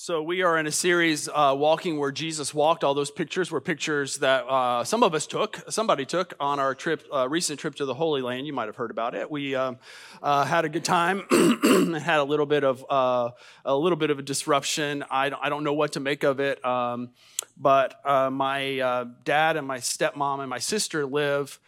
So, 0.00 0.22
we 0.22 0.42
are 0.42 0.56
in 0.56 0.68
a 0.68 0.70
series, 0.70 1.28
uh, 1.28 1.56
Walking 1.58 1.98
Where 1.98 2.12
Jesus 2.12 2.54
Walked. 2.54 2.84
All 2.84 2.94
those 2.94 3.10
pictures 3.10 3.50
were 3.50 3.60
pictures 3.60 4.18
that 4.18 4.44
uh, 4.44 4.84
some 4.84 5.02
of 5.02 5.12
us 5.12 5.26
took, 5.26 5.60
somebody 5.70 6.06
took 6.06 6.34
on 6.38 6.60
our 6.60 6.72
trip, 6.72 7.02
uh, 7.12 7.28
recent 7.28 7.58
trip 7.58 7.74
to 7.74 7.84
the 7.84 7.94
Holy 7.94 8.22
Land. 8.22 8.46
You 8.46 8.52
might 8.52 8.66
have 8.66 8.76
heard 8.76 8.92
about 8.92 9.16
it. 9.16 9.28
We 9.28 9.56
um, 9.56 9.80
had 10.22 10.64
a 10.64 10.68
good 10.68 10.84
time, 10.84 11.24
had 12.00 12.20
a 12.20 12.22
little 12.22 12.46
bit 12.46 12.62
of 12.62 12.86
uh, 12.88 13.30
a 13.64 13.74
little 13.74 13.98
bit 13.98 14.10
of 14.10 14.20
a 14.20 14.22
disruption. 14.22 15.04
I 15.10 15.30
don't, 15.30 15.42
I 15.42 15.48
don't 15.48 15.64
know 15.64 15.74
what 15.74 15.94
to 15.94 16.00
make 16.00 16.22
of 16.22 16.38
it, 16.38 16.64
um, 16.64 17.10
but 17.56 18.00
my 18.04 19.08
dad 19.24 19.56
and 19.56 19.66
my 19.66 19.78
stepmom 19.78 20.38
and 20.38 20.48
my 20.48 20.60
sister 20.60 21.06
live 21.06 21.58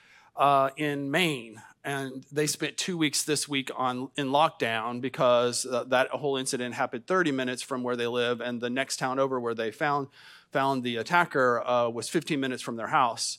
in 0.76 1.10
Maine 1.10 1.60
and 1.84 2.24
they 2.30 2.46
spent 2.46 2.76
two 2.76 2.98
weeks 2.98 3.22
this 3.22 3.48
week 3.48 3.70
on 3.76 4.10
in 4.16 4.28
lockdown 4.28 5.00
because 5.00 5.64
uh, 5.64 5.84
that 5.84 6.08
whole 6.08 6.36
incident 6.36 6.74
happened 6.74 7.06
30 7.06 7.32
minutes 7.32 7.62
from 7.62 7.82
where 7.82 7.96
they 7.96 8.06
live, 8.06 8.40
and 8.40 8.60
the 8.60 8.70
next 8.70 8.98
town 8.98 9.18
over 9.18 9.40
where 9.40 9.54
they 9.54 9.70
found 9.70 10.08
found 10.52 10.82
the 10.82 10.96
attacker 10.96 11.66
uh, 11.66 11.88
was 11.88 12.08
15 12.08 12.38
minutes 12.40 12.62
from 12.62 12.76
their 12.76 12.88
house. 12.88 13.38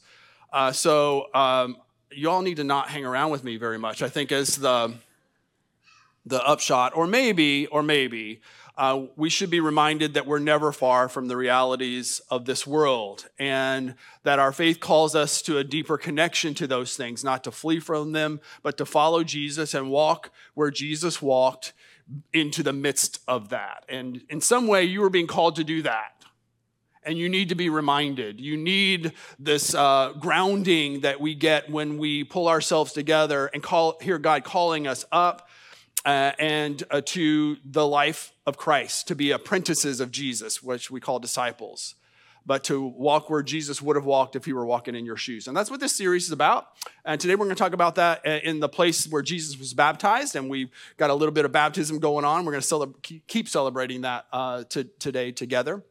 Uh, 0.52 0.72
so 0.72 1.27
um, 1.34 1.77
you 2.12 2.30
all 2.30 2.41
need 2.41 2.58
to 2.58 2.63
not 2.63 2.90
hang 2.90 3.05
around 3.05 3.32
with 3.32 3.44
me 3.44 3.58
very 3.58 3.77
much. 3.77 4.02
I 4.02 4.09
think 4.09 4.32
is 4.32 4.58
the 4.58 4.94
the 6.26 6.44
upshot, 6.46 6.96
or 6.96 7.08
maybe, 7.08 7.68
or 7.68 7.82
maybe 7.82 8.41
uh, 8.81 9.05
we 9.16 9.30
should 9.30 9.52
be 9.52 9.59
reminded 9.59 10.16
that 10.16 10.26
we're 10.26 10.40
never 10.40 10.71
far 10.71 11.08
from 11.08 11.27
the 11.27 11.38
realities 11.38 12.20
of 12.31 12.45
this 12.45 12.66
world 12.66 13.27
and 13.38 13.94
that 14.23 14.40
our 14.40 14.52
faith 14.52 14.80
calls 14.80 15.13
us 15.13 15.44
to 15.44 15.59
a 15.59 15.63
deeper 15.63 15.99
connection 15.99 16.55
to 16.55 16.66
those 16.66 16.98
things, 16.98 17.23
not 17.23 17.44
to 17.44 17.52
flee 17.52 17.80
from 17.80 18.13
them, 18.13 18.41
but 18.63 18.77
to 18.80 18.85
follow 18.88 19.23
Jesus 19.23 19.76
and 19.76 19.91
walk 19.91 20.31
where 20.55 20.71
Jesus 20.71 21.21
walked 21.21 21.73
into 22.34 22.63
the 22.63 22.73
midst 22.73 23.20
of 23.27 23.49
that. 23.49 23.85
And 23.88 24.23
in 24.31 24.41
some 24.41 24.66
way, 24.66 24.84
you 24.85 25.04
are 25.04 25.12
being 25.12 25.27
called 25.27 25.57
to 25.57 25.63
do 25.63 25.84
that. 25.84 26.16
And 27.04 27.20
you 27.20 27.29
need 27.29 27.49
to 27.49 27.55
be 27.55 27.70
reminded. 27.70 28.41
You 28.41 28.57
need 28.57 29.13
this 29.38 29.76
uh, 29.76 30.13
grounding 30.20 31.01
that 31.01 31.21
we 31.21 31.35
get 31.35 31.70
when 31.70 31.99
we 31.99 32.23
pull 32.23 32.48
ourselves 32.48 32.93
together 32.93 33.45
and 33.54 33.62
call, 33.62 33.99
hear 34.01 34.18
God 34.18 34.43
calling 34.43 34.88
us 34.88 35.05
up 35.12 35.48
uh, 36.05 36.32
and 36.40 36.84
uh, 36.90 37.02
to 37.05 37.57
the 37.63 37.85
life 37.85 38.34
of 38.46 38.57
Christ, 38.57 39.07
to 39.07 39.16
be 39.16 39.32
apprentices 39.32 39.99
of 39.99 40.12
Jesus, 40.12 40.62
which 40.63 40.90
we 40.90 40.99
call 40.99 41.20
disciples, 41.20 41.96
but 42.46 42.63
to 42.63 42.82
walk 42.82 43.30
where 43.30 43.44
Jesus 43.44 43.82
would 43.82 43.96
have 43.96 44.05
walked 44.05 44.35
if 44.35 44.46
he 44.46 44.54
were 44.54 44.66
walking 44.66 44.96
in 44.96 45.05
your 45.05 45.18
shoes. 45.18 45.48
And 45.48 45.55
that's 45.55 45.70
what 45.70 45.79
this 45.79 45.96
series 45.96 46.26
is 46.26 46.32
about. 46.32 46.70
And 47.05 47.22
today 47.22 47.35
we're 47.35 47.46
going 47.46 47.55
to 47.55 47.63
talk 47.63 47.74
about 47.74 47.96
that 47.96 48.26
uh, 48.26 48.40
in 48.44 48.60
the 48.60 48.70
place 48.70 49.07
where 49.07 49.22
Jesus 49.22 49.60
was 49.60 49.74
baptized. 49.74 50.35
And 50.35 50.49
we've 50.49 50.72
got 50.98 51.12
a 51.12 51.13
little 51.13 51.34
bit 51.34 51.46
of 51.46 51.52
baptism 51.52 51.99
going 51.99 52.26
on. 52.26 52.46
We're 52.46 52.60
going 52.60 52.63
to 52.63 53.22
keep 53.27 53.48
celebrating 53.48 54.02
that 54.02 54.26
uh, 54.34 54.63
to, 54.70 54.85
today 54.85 55.32
together. 55.32 55.84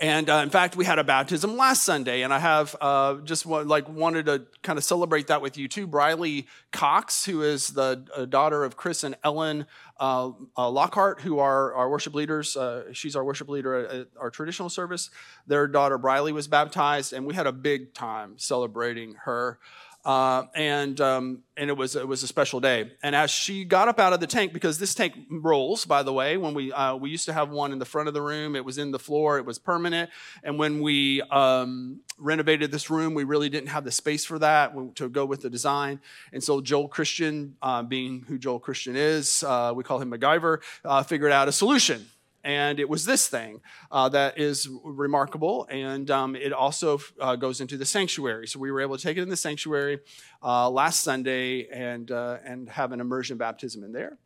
And 0.00 0.28
uh, 0.28 0.40
in 0.42 0.50
fact, 0.50 0.76
we 0.76 0.84
had 0.84 0.98
a 0.98 1.04
baptism 1.04 1.56
last 1.56 1.84
Sunday, 1.84 2.22
and 2.22 2.32
I 2.32 2.38
have 2.38 2.74
uh, 2.80 3.16
just 3.18 3.46
like 3.46 3.88
wanted 3.88 4.26
to 4.26 4.46
kind 4.62 4.78
of 4.78 4.84
celebrate 4.84 5.28
that 5.28 5.40
with 5.42 5.56
you 5.56 5.68
too. 5.68 5.86
Briley 5.86 6.46
Cox, 6.72 7.24
who 7.24 7.42
is 7.42 7.68
the 7.68 8.04
uh, 8.16 8.24
daughter 8.24 8.64
of 8.64 8.76
Chris 8.76 9.04
and 9.04 9.16
Ellen 9.22 9.66
uh, 10.00 10.30
uh, 10.56 10.68
Lockhart, 10.68 11.20
who 11.20 11.38
are 11.38 11.74
our 11.74 11.88
worship 11.88 12.14
leaders. 12.14 12.56
Uh, 12.56 12.92
she's 12.92 13.14
our 13.14 13.24
worship 13.24 13.48
leader 13.48 13.86
at 13.86 14.08
our 14.18 14.30
traditional 14.30 14.68
service. 14.68 15.10
Their 15.46 15.68
daughter 15.68 15.98
Briley 15.98 16.32
was 16.32 16.48
baptized, 16.48 17.12
and 17.12 17.24
we 17.26 17.34
had 17.34 17.46
a 17.46 17.52
big 17.52 17.94
time 17.94 18.34
celebrating 18.38 19.14
her. 19.24 19.58
Uh, 20.04 20.44
and 20.56 21.00
um, 21.00 21.44
and 21.56 21.70
it 21.70 21.76
was 21.76 21.94
it 21.94 22.08
was 22.08 22.24
a 22.24 22.26
special 22.26 22.58
day. 22.58 22.90
And 23.04 23.14
as 23.14 23.30
she 23.30 23.64
got 23.64 23.86
up 23.86 24.00
out 24.00 24.12
of 24.12 24.18
the 24.18 24.26
tank, 24.26 24.52
because 24.52 24.78
this 24.78 24.94
tank 24.94 25.14
rolls, 25.30 25.84
by 25.84 26.02
the 26.02 26.12
way, 26.12 26.36
when 26.36 26.54
we 26.54 26.72
uh, 26.72 26.96
we 26.96 27.10
used 27.10 27.26
to 27.26 27.32
have 27.32 27.50
one 27.50 27.70
in 27.70 27.78
the 27.78 27.84
front 27.84 28.08
of 28.08 28.14
the 28.14 28.20
room, 28.20 28.56
it 28.56 28.64
was 28.64 28.78
in 28.78 28.90
the 28.90 28.98
floor, 28.98 29.38
it 29.38 29.46
was 29.46 29.60
permanent. 29.60 30.10
And 30.42 30.58
when 30.58 30.82
we 30.82 31.22
um, 31.22 32.00
renovated 32.18 32.72
this 32.72 32.90
room, 32.90 33.14
we 33.14 33.22
really 33.22 33.48
didn't 33.48 33.68
have 33.68 33.84
the 33.84 33.92
space 33.92 34.24
for 34.24 34.40
that 34.40 34.74
to 34.96 35.08
go 35.08 35.24
with 35.24 35.42
the 35.42 35.50
design. 35.50 36.00
And 36.32 36.42
so 36.42 36.60
Joel 36.60 36.88
Christian, 36.88 37.56
uh, 37.62 37.84
being 37.84 38.24
who 38.26 38.38
Joel 38.38 38.58
Christian 38.58 38.96
is, 38.96 39.44
uh, 39.44 39.72
we 39.74 39.84
call 39.84 40.00
him 40.00 40.10
MacGyver, 40.10 40.62
uh, 40.84 41.04
figured 41.04 41.30
out 41.30 41.46
a 41.46 41.52
solution 41.52 42.06
and 42.44 42.80
it 42.80 42.88
was 42.88 43.04
this 43.04 43.28
thing 43.28 43.60
uh, 43.90 44.08
that 44.10 44.38
is 44.38 44.68
remarkable. 44.84 45.66
And 45.70 46.10
um, 46.10 46.36
it 46.36 46.52
also 46.52 47.00
uh, 47.20 47.36
goes 47.36 47.60
into 47.60 47.76
the 47.76 47.84
sanctuary. 47.84 48.48
So 48.48 48.58
we 48.58 48.70
were 48.70 48.80
able 48.80 48.96
to 48.96 49.02
take 49.02 49.16
it 49.16 49.22
in 49.22 49.28
the 49.28 49.36
sanctuary 49.36 50.00
uh, 50.42 50.68
last 50.68 51.02
Sunday 51.02 51.68
and, 51.68 52.10
uh, 52.10 52.38
and 52.44 52.68
have 52.68 52.92
an 52.92 53.00
immersion 53.00 53.36
baptism 53.38 53.84
in 53.84 53.92
there. 53.92 54.18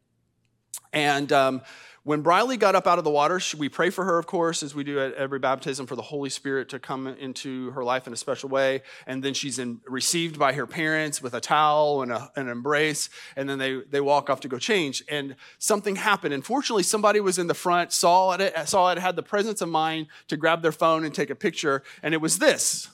And 0.92 1.32
um, 1.32 1.62
when 2.06 2.22
Briley 2.22 2.56
got 2.56 2.76
up 2.76 2.86
out 2.86 2.98
of 2.98 3.04
the 3.04 3.10
water, 3.10 3.40
we 3.58 3.68
pray 3.68 3.90
for 3.90 4.04
her, 4.04 4.16
of 4.16 4.28
course, 4.28 4.62
as 4.62 4.76
we 4.76 4.84
do 4.84 5.00
at 5.00 5.14
every 5.14 5.40
baptism, 5.40 5.88
for 5.88 5.96
the 5.96 6.02
Holy 6.02 6.30
Spirit 6.30 6.68
to 6.68 6.78
come 6.78 7.08
into 7.08 7.72
her 7.72 7.82
life 7.82 8.06
in 8.06 8.12
a 8.12 8.16
special 8.16 8.48
way. 8.48 8.82
And 9.08 9.24
then 9.24 9.34
she's 9.34 9.58
in, 9.58 9.80
received 9.88 10.38
by 10.38 10.52
her 10.52 10.68
parents 10.68 11.20
with 11.20 11.34
a 11.34 11.40
towel 11.40 12.02
and 12.02 12.12
a, 12.12 12.30
an 12.36 12.48
embrace. 12.48 13.10
And 13.34 13.48
then 13.48 13.58
they, 13.58 13.80
they 13.90 14.00
walk 14.00 14.30
off 14.30 14.38
to 14.42 14.48
go 14.48 14.56
change. 14.56 15.02
And 15.08 15.34
something 15.58 15.96
happened. 15.96 16.32
And 16.32 16.44
fortunately, 16.44 16.84
somebody 16.84 17.18
was 17.18 17.40
in 17.40 17.48
the 17.48 17.54
front, 17.54 17.92
saw 17.92 18.34
it, 18.34 18.68
saw 18.68 18.92
it, 18.92 18.98
had 18.98 19.16
the 19.16 19.24
presence 19.24 19.60
of 19.60 19.68
mind 19.68 20.06
to 20.28 20.36
grab 20.36 20.62
their 20.62 20.70
phone 20.70 21.04
and 21.04 21.12
take 21.12 21.30
a 21.30 21.34
picture. 21.34 21.82
And 22.04 22.14
it 22.14 22.20
was 22.20 22.38
this 22.38 22.88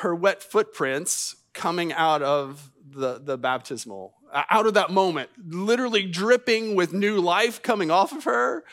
her 0.00 0.14
wet 0.14 0.42
footprints 0.42 1.36
coming 1.54 1.90
out 1.94 2.20
of 2.20 2.70
the, 2.86 3.18
the 3.18 3.38
baptismal 3.38 4.17
out 4.32 4.66
of 4.66 4.74
that 4.74 4.90
moment, 4.90 5.30
literally 5.46 6.06
dripping 6.06 6.74
with 6.74 6.92
new 6.92 7.20
life 7.20 7.62
coming 7.62 7.90
off 7.90 8.12
of 8.12 8.24
her. 8.24 8.64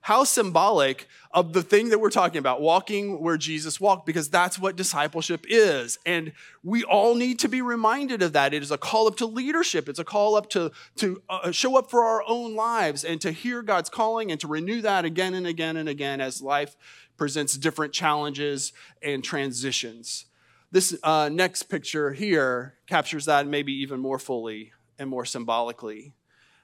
How 0.00 0.24
symbolic 0.24 1.08
of 1.30 1.54
the 1.54 1.62
thing 1.62 1.88
that 1.88 1.98
we're 1.98 2.10
talking 2.10 2.36
about, 2.36 2.60
walking 2.60 3.22
where 3.22 3.38
Jesus 3.38 3.80
walked, 3.80 4.04
because 4.04 4.28
that's 4.28 4.58
what 4.58 4.76
discipleship 4.76 5.46
is. 5.48 5.98
And 6.04 6.32
we 6.62 6.84
all 6.84 7.14
need 7.14 7.38
to 7.38 7.48
be 7.48 7.62
reminded 7.62 8.20
of 8.20 8.34
that. 8.34 8.52
It 8.52 8.62
is 8.62 8.70
a 8.70 8.76
call 8.76 9.06
up 9.08 9.16
to 9.16 9.26
leadership, 9.26 9.88
it's 9.88 9.98
a 9.98 10.04
call 10.04 10.36
up 10.36 10.50
to, 10.50 10.72
to 10.96 11.22
uh, 11.30 11.50
show 11.52 11.78
up 11.78 11.90
for 11.90 12.04
our 12.04 12.22
own 12.28 12.54
lives 12.54 13.02
and 13.02 13.18
to 13.22 13.32
hear 13.32 13.62
God's 13.62 13.88
calling 13.88 14.30
and 14.30 14.38
to 14.40 14.46
renew 14.46 14.82
that 14.82 15.06
again 15.06 15.32
and 15.32 15.46
again 15.46 15.78
and 15.78 15.88
again 15.88 16.20
as 16.20 16.42
life 16.42 16.76
presents 17.16 17.56
different 17.56 17.94
challenges 17.94 18.74
and 19.00 19.24
transitions. 19.24 20.26
This 20.70 20.98
uh, 21.02 21.30
next 21.32 21.64
picture 21.64 22.12
here 22.12 22.74
captures 22.86 23.24
that 23.24 23.46
maybe 23.46 23.72
even 23.72 24.00
more 24.00 24.18
fully 24.18 24.72
and 24.98 25.08
more 25.08 25.24
symbolically 25.24 26.14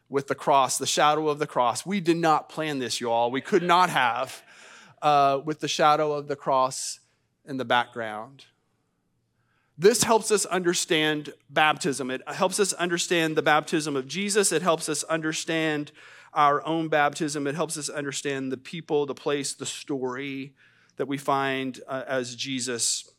with 0.08 0.26
the 0.26 0.34
cross, 0.34 0.76
the 0.76 0.86
shadow 0.86 1.28
of 1.28 1.38
the 1.38 1.46
cross. 1.46 1.86
We 1.86 2.00
did 2.00 2.16
not 2.16 2.48
plan 2.48 2.80
this, 2.80 3.00
y'all. 3.00 3.30
We 3.30 3.40
could 3.40 3.62
not 3.62 3.90
have 3.90 4.42
uh, 5.00 5.40
with 5.44 5.60
the 5.60 5.68
shadow 5.68 6.12
of 6.12 6.28
the 6.28 6.36
cross 6.36 6.98
in 7.46 7.56
the 7.56 7.64
background. 7.64 8.44
This 9.78 10.02
helps 10.02 10.30
us 10.30 10.44
understand 10.44 11.32
baptism. 11.48 12.10
It 12.10 12.22
helps 12.28 12.60
us 12.60 12.74
understand 12.74 13.36
the 13.36 13.42
baptism 13.42 13.96
of 13.96 14.06
Jesus. 14.06 14.52
It 14.52 14.60
helps 14.60 14.88
us 14.88 15.04
understand 15.04 15.92
our 16.34 16.64
own 16.66 16.88
baptism. 16.88 17.46
It 17.46 17.54
helps 17.54 17.78
us 17.78 17.88
understand 17.88 18.52
the 18.52 18.58
people, 18.58 19.06
the 19.06 19.14
place, 19.14 19.54
the 19.54 19.64
story 19.64 20.54
that 20.96 21.06
we 21.06 21.16
find 21.16 21.80
uh, 21.88 22.04
as 22.06 22.36
Jesus 22.36 23.10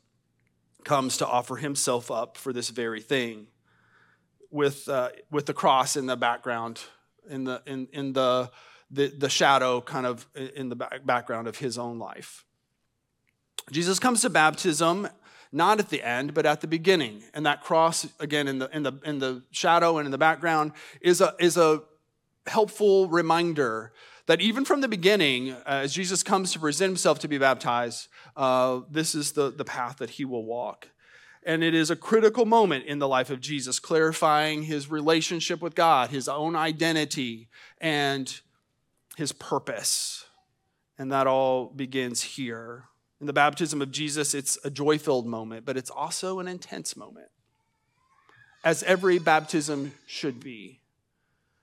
comes 0.83 1.17
to 1.17 1.28
offer 1.28 1.55
himself 1.55 2.11
up 2.11 2.38
for 2.38 2.53
this 2.53 2.69
very 2.69 3.01
thing 3.01 3.47
with, 4.51 4.88
uh, 4.89 5.09
with 5.31 5.45
the 5.45 5.53
cross 5.53 5.95
in 5.95 6.06
the 6.06 6.17
background, 6.17 6.81
in 7.29 7.45
the, 7.45 7.62
in, 7.66 7.88
in 7.94 8.13
the, 8.13 8.51
the, 8.89 9.07
the 9.07 9.29
shadow 9.29 9.81
kind 9.81 10.06
of 10.06 10.28
in 10.35 10.69
the 10.69 10.75
background 10.75 11.47
of 11.47 11.57
his 11.57 11.78
own 11.78 11.97
life. 11.97 12.45
Jesus 13.72 14.00
comes 14.00 14.22
to 14.22 14.29
baptism 14.29 15.07
not 15.51 15.79
at 15.79 15.90
the 15.90 16.01
end, 16.01 16.34
but 16.34 16.45
at 16.45 16.61
the 16.61 16.67
beginning. 16.67 17.23
And 17.34 17.45
that 17.45 17.61
cross, 17.61 18.07
again, 18.19 18.47
in 18.47 18.59
the, 18.59 18.69
in 18.75 18.84
the, 18.84 18.94
in 19.03 19.19
the 19.19 19.44
shadow 19.51 19.97
and 19.97 20.06
in 20.06 20.11
the 20.11 20.17
background, 20.17 20.72
is 21.01 21.19
a, 21.19 21.35
is 21.40 21.57
a 21.57 21.81
helpful 22.47 23.09
reminder 23.09 23.91
that 24.28 24.40
even 24.40 24.64
from 24.64 24.81
the 24.81 24.87
beginning, 24.87 25.52
uh, 25.52 25.64
as 25.66 25.93
Jesus 25.93 26.23
comes 26.23 26.53
to 26.53 26.59
present 26.59 26.90
himself 26.90 27.20
to 27.20 27.28
be 27.28 27.37
baptized, 27.37 28.08
uh, 28.37 28.79
this 28.90 29.14
is 29.14 29.34
the, 29.34 29.52
the 29.52 29.66
path 29.66 29.97
that 29.97 30.11
he 30.11 30.26
will 30.26 30.46
walk. 30.46 30.87
And 31.43 31.64
it 31.64 31.73
is 31.73 31.90
a 31.90 31.96
critical 31.96 32.46
moment 32.46 32.85
in 32.85 32.99
the 32.99 33.08
life 33.08 33.32
of 33.32 33.41
Jesus, 33.41 33.79
clarifying 33.79 34.64
his 34.64 34.91
relationship 34.91 35.61
with 35.61 35.73
God, 35.73 36.11
his 36.11 36.28
own 36.28 36.55
identity, 36.55 37.49
and 37.79 38.40
his 39.17 39.32
purpose. 39.32 40.26
And 40.99 41.11
that 41.11 41.26
all 41.26 41.67
begins 41.67 42.22
here. 42.22 42.85
In 43.20 43.28
the 43.28 43.34
baptism 43.34 43.82
of 43.82 43.91
Jesus, 43.91 44.35
it's 44.35 44.58
a 44.64 44.70
joy 44.70 44.97
filled 44.97 45.26
moment, 45.26 45.66
but 45.66 45.78
it's 45.78 45.90
also 45.90 46.40
an 46.40 46.47
intense 46.47 46.96
moment, 46.96 47.29
as 48.64 48.84
every 48.84 49.20
baptism 49.20 49.93
should 50.05 50.40
be, 50.40 50.82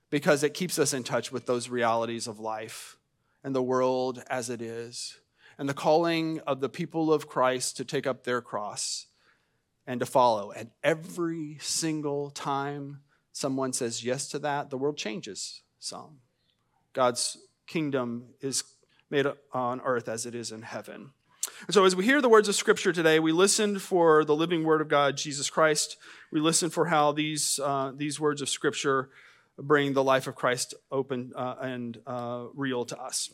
because 0.09 0.43
it 0.43 0.53
keeps 0.53 0.79
us 0.79 0.93
in 0.93 1.03
touch 1.03 1.31
with 1.31 1.45
those 1.45 1.69
realities 1.69 2.27
of 2.27 2.39
life 2.39 2.97
and 3.43 3.55
the 3.55 3.63
world 3.63 4.23
as 4.29 4.49
it 4.49 4.61
is, 4.61 5.19
and 5.57 5.67
the 5.67 5.73
calling 5.73 6.39
of 6.47 6.61
the 6.61 6.69
people 6.69 7.11
of 7.11 7.27
Christ 7.27 7.77
to 7.77 7.85
take 7.85 8.07
up 8.07 8.23
their 8.23 8.41
cross 8.41 9.07
and 9.89 9.99
to 9.99 10.05
follow. 10.05 10.51
And 10.51 10.69
every 10.83 11.57
single 11.59 12.29
time 12.29 12.99
someone 13.31 13.73
says 13.73 14.05
yes 14.05 14.27
to 14.29 14.39
that, 14.39 14.69
the 14.69 14.77
world 14.77 14.97
changes 14.97 15.63
some. 15.79 16.19
God's 16.93 17.37
kingdom 17.65 18.25
is 18.39 18.63
made 19.09 19.25
on 19.51 19.81
earth 19.81 20.07
as 20.07 20.27
it 20.27 20.35
is 20.35 20.51
in 20.51 20.61
heaven. 20.61 21.09
And 21.65 21.73
so, 21.73 21.85
as 21.85 21.95
we 21.95 22.05
hear 22.05 22.21
the 22.21 22.29
words 22.29 22.47
of 22.47 22.53
Scripture 22.53 22.93
today, 22.93 23.19
we 23.19 23.31
listen 23.31 23.79
for 23.79 24.23
the 24.23 24.35
living 24.35 24.63
Word 24.63 24.81
of 24.81 24.89
God, 24.89 25.17
Jesus 25.17 25.49
Christ. 25.49 25.97
We 26.31 26.39
listen 26.39 26.69
for 26.69 26.85
how 26.85 27.11
these, 27.11 27.59
uh, 27.61 27.91
these 27.95 28.19
words 28.19 28.43
of 28.43 28.49
Scripture 28.49 29.09
bring 29.57 29.93
the 29.93 30.03
life 30.03 30.27
of 30.27 30.35
Christ 30.35 30.75
open 30.91 31.33
uh, 31.35 31.55
and 31.61 31.99
uh, 32.05 32.45
real 32.53 32.85
to 32.85 32.97
us. 33.01 33.31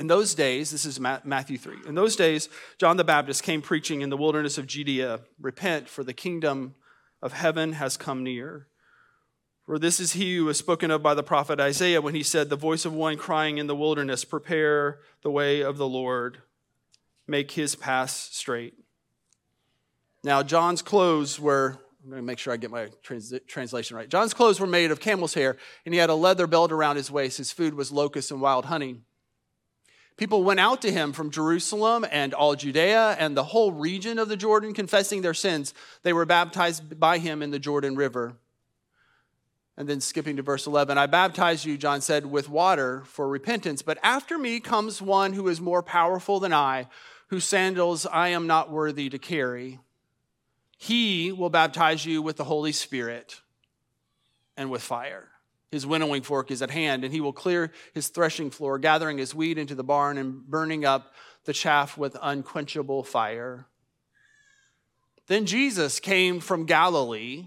In 0.00 0.06
those 0.06 0.34
days, 0.34 0.70
this 0.70 0.86
is 0.86 0.98
Matthew 0.98 1.58
3. 1.58 1.76
In 1.86 1.94
those 1.94 2.16
days, 2.16 2.48
John 2.78 2.96
the 2.96 3.04
Baptist 3.04 3.42
came 3.42 3.60
preaching 3.60 4.00
in 4.00 4.08
the 4.08 4.16
wilderness 4.16 4.56
of 4.56 4.66
Judea 4.66 5.20
Repent, 5.38 5.90
for 5.90 6.02
the 6.02 6.14
kingdom 6.14 6.74
of 7.20 7.34
heaven 7.34 7.74
has 7.74 7.98
come 7.98 8.24
near. 8.24 8.66
For 9.66 9.78
this 9.78 10.00
is 10.00 10.12
he 10.12 10.36
who 10.36 10.46
was 10.46 10.56
spoken 10.56 10.90
of 10.90 11.02
by 11.02 11.12
the 11.12 11.22
prophet 11.22 11.60
Isaiah 11.60 12.00
when 12.00 12.14
he 12.14 12.22
said, 12.22 12.48
The 12.48 12.56
voice 12.56 12.86
of 12.86 12.94
one 12.94 13.18
crying 13.18 13.58
in 13.58 13.66
the 13.66 13.76
wilderness, 13.76 14.24
Prepare 14.24 15.00
the 15.22 15.30
way 15.30 15.60
of 15.60 15.76
the 15.76 15.86
Lord, 15.86 16.38
make 17.28 17.50
his 17.50 17.74
path 17.74 18.08
straight. 18.08 18.72
Now, 20.24 20.42
John's 20.42 20.80
clothes 20.80 21.38
were, 21.38 21.76
I'm 22.02 22.08
going 22.08 22.22
to 22.22 22.26
make 22.26 22.38
sure 22.38 22.54
I 22.54 22.56
get 22.56 22.70
my 22.70 22.88
trans- 23.02 23.34
translation 23.46 23.98
right. 23.98 24.08
John's 24.08 24.32
clothes 24.32 24.60
were 24.60 24.66
made 24.66 24.92
of 24.92 24.98
camel's 24.98 25.34
hair, 25.34 25.58
and 25.84 25.92
he 25.92 26.00
had 26.00 26.08
a 26.08 26.14
leather 26.14 26.46
belt 26.46 26.72
around 26.72 26.96
his 26.96 27.10
waist. 27.10 27.36
His 27.36 27.52
food 27.52 27.74
was 27.74 27.92
locusts 27.92 28.30
and 28.30 28.40
wild 28.40 28.64
honey. 28.64 29.02
People 30.20 30.44
went 30.44 30.60
out 30.60 30.82
to 30.82 30.92
him 30.92 31.14
from 31.14 31.30
Jerusalem 31.30 32.04
and 32.10 32.34
all 32.34 32.54
Judea 32.54 33.16
and 33.18 33.34
the 33.34 33.42
whole 33.42 33.72
region 33.72 34.18
of 34.18 34.28
the 34.28 34.36
Jordan, 34.36 34.74
confessing 34.74 35.22
their 35.22 35.32
sins. 35.32 35.72
They 36.02 36.12
were 36.12 36.26
baptized 36.26 37.00
by 37.00 37.16
him 37.16 37.40
in 37.40 37.52
the 37.52 37.58
Jordan 37.58 37.96
River. 37.96 38.34
And 39.78 39.88
then 39.88 40.02
skipping 40.02 40.36
to 40.36 40.42
verse 40.42 40.66
11, 40.66 40.98
I 40.98 41.06
baptize 41.06 41.64
you, 41.64 41.78
John 41.78 42.02
said, 42.02 42.26
with 42.26 42.50
water 42.50 43.02
for 43.06 43.30
repentance. 43.30 43.80
But 43.80 43.96
after 44.02 44.36
me 44.36 44.60
comes 44.60 45.00
one 45.00 45.32
who 45.32 45.48
is 45.48 45.58
more 45.58 45.82
powerful 45.82 46.38
than 46.38 46.52
I, 46.52 46.88
whose 47.28 47.46
sandals 47.46 48.04
I 48.04 48.28
am 48.28 48.46
not 48.46 48.70
worthy 48.70 49.08
to 49.08 49.18
carry. 49.18 49.78
He 50.76 51.32
will 51.32 51.48
baptize 51.48 52.04
you 52.04 52.20
with 52.20 52.36
the 52.36 52.44
Holy 52.44 52.72
Spirit 52.72 53.40
and 54.54 54.70
with 54.70 54.82
fire. 54.82 55.29
His 55.70 55.86
winnowing 55.86 56.22
fork 56.22 56.50
is 56.50 56.62
at 56.62 56.70
hand, 56.70 57.04
and 57.04 57.12
he 57.12 57.20
will 57.20 57.32
clear 57.32 57.72
his 57.94 58.08
threshing 58.08 58.50
floor, 58.50 58.78
gathering 58.78 59.18
his 59.18 59.34
wheat 59.34 59.56
into 59.56 59.74
the 59.74 59.84
barn 59.84 60.18
and 60.18 60.44
burning 60.44 60.84
up 60.84 61.12
the 61.44 61.52
chaff 61.52 61.96
with 61.96 62.16
unquenchable 62.20 63.04
fire. 63.04 63.66
Then 65.28 65.46
Jesus 65.46 66.00
came 66.00 66.40
from 66.40 66.66
Galilee 66.66 67.46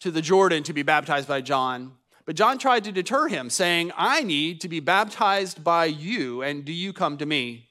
to 0.00 0.10
the 0.10 0.22
Jordan 0.22 0.64
to 0.64 0.72
be 0.72 0.82
baptized 0.82 1.28
by 1.28 1.40
John. 1.40 1.92
But 2.24 2.34
John 2.34 2.58
tried 2.58 2.84
to 2.84 2.92
deter 2.92 3.28
him, 3.28 3.48
saying, 3.48 3.92
I 3.96 4.24
need 4.24 4.60
to 4.62 4.68
be 4.68 4.80
baptized 4.80 5.62
by 5.62 5.84
you, 5.84 6.42
and 6.42 6.64
do 6.64 6.72
you 6.72 6.92
come 6.92 7.16
to 7.18 7.26
me? 7.26 7.68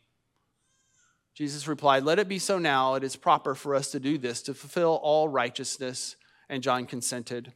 Jesus 1.34 1.68
replied, 1.68 2.04
Let 2.04 2.19
it 2.19 2.28
be 2.28 2.40
so 2.40 2.60
now. 2.60 2.96
It 2.96 3.04
is 3.04 3.16
proper 3.16 3.56
for 3.56 3.75
us 3.75 3.92
to 3.92 4.00
do 4.00 4.18
this 4.18 4.42
to 4.44 4.54
fulfill 4.54 5.00
all 5.02 5.28
righteousness. 5.28 6.16
And 6.50 6.62
John 6.62 6.86
consented. 6.86 7.54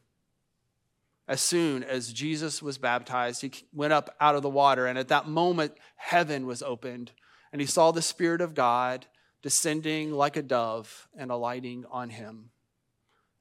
As 1.28 1.40
soon 1.40 1.82
as 1.82 2.12
Jesus 2.12 2.62
was 2.62 2.78
baptized, 2.78 3.42
he 3.42 3.52
went 3.72 3.92
up 3.92 4.14
out 4.20 4.36
of 4.36 4.42
the 4.42 4.48
water, 4.48 4.86
and 4.86 4.98
at 4.98 5.08
that 5.08 5.26
moment, 5.26 5.72
heaven 5.96 6.46
was 6.46 6.62
opened, 6.62 7.10
and 7.52 7.60
he 7.60 7.66
saw 7.66 7.90
the 7.90 8.02
Spirit 8.02 8.40
of 8.40 8.54
God 8.54 9.06
descending 9.42 10.12
like 10.12 10.36
a 10.36 10.42
dove 10.42 11.08
and 11.16 11.30
alighting 11.30 11.84
on 11.90 12.10
him. 12.10 12.50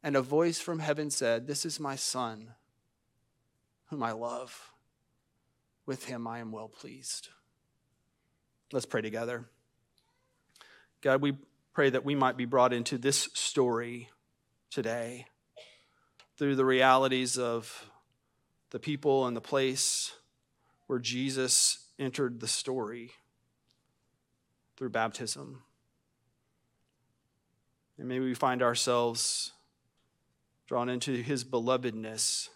And 0.02 0.16
a 0.16 0.22
voice 0.22 0.60
from 0.60 0.80
heaven 0.80 1.12
said, 1.12 1.46
This 1.46 1.66
is 1.66 1.80
my 1.80 1.96
Son, 1.96 2.54
whom 3.90 4.02
I 4.02 4.12
love. 4.12 4.72
With 5.86 6.06
him 6.06 6.26
I 6.26 6.40
am 6.40 6.52
well 6.52 6.68
pleased. 6.68 7.30
Let's 8.72 8.88
pray 8.88 9.02
together. 9.02 9.46
God, 11.02 11.22
we 11.22 11.34
pray 11.74 11.92
that 11.92 12.06
we 12.06 12.16
might 12.16 12.38
be 12.38 12.46
brought 12.46 12.74
into 12.74 12.98
this 12.98 13.30
story 13.34 14.10
today 14.72 15.28
through 16.38 16.56
the 16.56 16.66
realities 16.66 17.38
of 17.38 17.90
the 18.72 18.80
people 18.80 19.26
and 19.26 19.36
the 19.36 19.42
place 19.42 20.14
where 20.88 21.00
Jesus 21.00 21.88
entered 21.98 22.40
the 22.40 22.48
story 22.48 23.12
through 24.76 24.90
baptism. 24.90 25.64
And 27.98 28.08
maybe 28.10 28.26
we 28.26 28.34
find 28.34 28.62
ourselves 28.62 29.54
drawn 30.68 30.90
into 30.90 31.14
his 31.14 31.46
belovedness, 31.46 32.50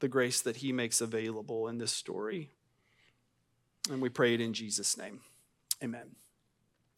the 0.00 0.08
grace 0.08 0.40
that 0.42 0.56
he 0.56 0.72
makes 0.72 1.00
available 1.00 1.68
in 1.68 1.78
this 1.78 1.92
story. 1.92 2.50
And 3.90 4.00
we 4.00 4.08
pray 4.08 4.34
it 4.34 4.40
in 4.40 4.52
Jesus' 4.52 4.96
name. 4.96 5.20
Amen. 5.82 6.16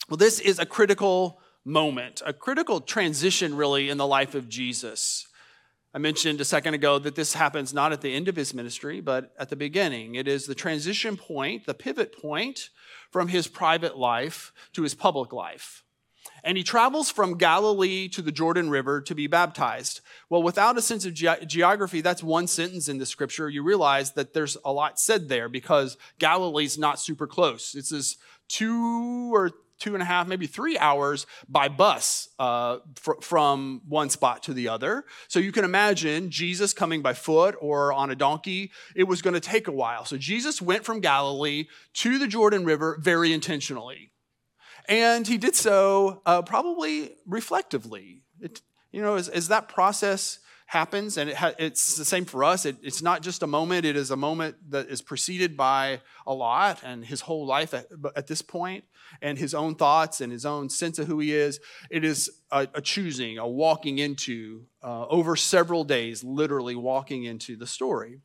Well, 0.09 0.17
this 0.17 0.39
is 0.39 0.59
a 0.59 0.67
critical 0.67 1.41
moment, 1.65 2.23
a 2.25 2.33
critical 2.33 2.81
transition, 2.81 3.57
really, 3.57 3.89
in 3.91 3.99
the 3.99 4.07
life 4.07 4.35
of 4.35 4.49
Jesus. 4.49 5.27
I 5.95 5.99
mentioned 5.99 6.41
a 6.41 6.45
second 6.45 6.75
ago 6.75 6.99
that 6.99 7.15
this 7.15 7.35
happens 7.35 7.73
not 7.73 7.93
at 7.93 8.03
the 8.03 8.15
end 8.15 8.29
of 8.29 8.37
his 8.37 8.53
ministry, 8.53 9.01
but 9.01 9.33
at 9.39 9.49
the 9.49 9.57
beginning. 9.57 10.15
It 10.15 10.29
is 10.29 10.47
the 10.47 10.55
transition 10.55 11.17
point, 11.17 11.67
the 11.67 11.75
pivot 11.75 12.21
point 12.21 12.69
from 13.11 13.29
his 13.29 13.49
private 13.49 13.97
life 13.97 14.53
to 14.75 14.83
his 14.83 14.95
public 14.95 15.33
life. 15.33 15.83
And 16.45 16.57
he 16.57 16.63
travels 16.63 17.11
from 17.11 17.39
Galilee 17.39 18.09
to 18.11 18.23
the 18.23 18.31
Jordan 18.31 18.71
River 18.71 19.01
to 19.01 19.15
be 19.15 19.27
baptized. 19.27 20.01
Well, 20.29 20.43
without 20.43 20.79
a 20.79 20.83
sense 20.83 21.05
of 21.05 21.15
ge- 21.15 21.47
geography, 21.47 22.01
that's 22.01 22.23
one 22.23 22.47
sentence 22.47 22.89
in 22.89 22.99
the 22.99 23.07
scripture. 23.07 23.49
You 23.49 23.63
realize 23.63 24.13
that 24.13 24.35
there's 24.35 24.57
a 24.65 24.73
lot 24.73 25.01
said 25.01 25.29
there 25.29 25.49
because 25.49 25.97
Galilee's 26.19 26.79
not 26.79 27.01
super 27.01 27.27
close. 27.27 27.75
It's 27.75 27.91
this 27.91 28.17
two 28.47 29.35
or 29.35 29.51
two 29.79 29.95
and 29.95 30.03
a 30.03 30.07
half, 30.07 30.27
maybe 30.27 30.47
three 30.47 30.77
hours 30.79 31.27
by 31.49 31.69
bus 31.69 32.29
uh, 32.39 32.79
fr- 32.97 33.21
from 33.21 33.83
one 33.89 34.11
spot 34.11 34.43
to 34.45 34.53
the 34.53 34.69
other. 34.69 35.05
So 35.29 35.39
you 35.39 35.53
can 35.53 35.65
imagine 35.65 36.31
Jesus 36.31 36.73
coming 36.73 37.03
by 37.03 37.15
foot 37.15 37.57
or 37.61 37.93
on 37.93 38.11
a 38.11 38.15
donkey. 38.15 38.73
It 38.95 39.05
was 39.05 39.23
going 39.23 39.35
to 39.35 39.41
take 39.41 39.69
a 39.69 39.73
while. 39.73 40.05
So 40.05 40.17
Jesus 40.17 40.61
went 40.61 40.85
from 40.85 41.01
Galilee 41.01 41.67
to 41.95 42.19
the 42.19 42.27
Jordan 42.27 42.65
River 42.65 42.99
very 43.01 43.33
intentionally. 43.33 44.11
And 44.89 45.27
he 45.27 45.37
did 45.37 45.55
so 45.55 46.23
uh, 46.25 46.43
probably 46.43 47.13
reflectively. 47.27 48.23
It, 48.41 48.63
you 48.91 49.03
know, 49.03 49.17
as, 49.17 49.29
as 49.29 49.49
that 49.49 49.69
process 49.69 50.39
happens, 50.69 51.17
and 51.17 51.31
it 51.31 51.37
ha- 51.37 51.55
it's 51.59 51.97
the 51.97 52.05
same 52.05 52.27
for 52.27 52.45
us. 52.45 52.67
It, 52.67 52.77
it's 52.83 53.01
not 53.01 53.23
just 53.23 53.43
a 53.43 53.47
moment, 53.47 53.87
it 53.87 53.97
is 53.97 54.11
a 54.11 54.17
moment 54.17 54.57
that 54.69 54.89
is 54.89 55.01
preceded 55.01 55.57
by 55.57 56.03
a 56.27 56.35
lot 56.35 56.83
and 56.85 57.07
his 57.07 57.23
whole 57.23 57.47
life 57.47 57.73
at, 57.73 57.87
at 58.15 58.27
this 58.27 58.43
point, 58.43 58.85
and 59.23 59.39
his 59.39 59.55
own 59.55 59.75
thoughts 59.77 60.21
and 60.21 60.31
his 60.31 60.45
own 60.45 60.69
sense 60.69 60.99
of 60.99 61.07
who 61.07 61.21
he 61.21 61.35
is. 61.35 61.59
It 61.91 62.05
is 62.05 62.31
a, 62.51 62.69
a 62.75 62.83
choosing, 62.83 63.39
a 63.39 63.49
walking 63.49 63.99
into, 63.99 64.67
uh, 64.83 65.07
over 65.07 65.37
several 65.37 65.85
days, 65.85 66.23
literally 66.23 66.77
walking 66.77 67.25
into 67.25 67.57
the 67.57 67.67
story. 67.67 68.21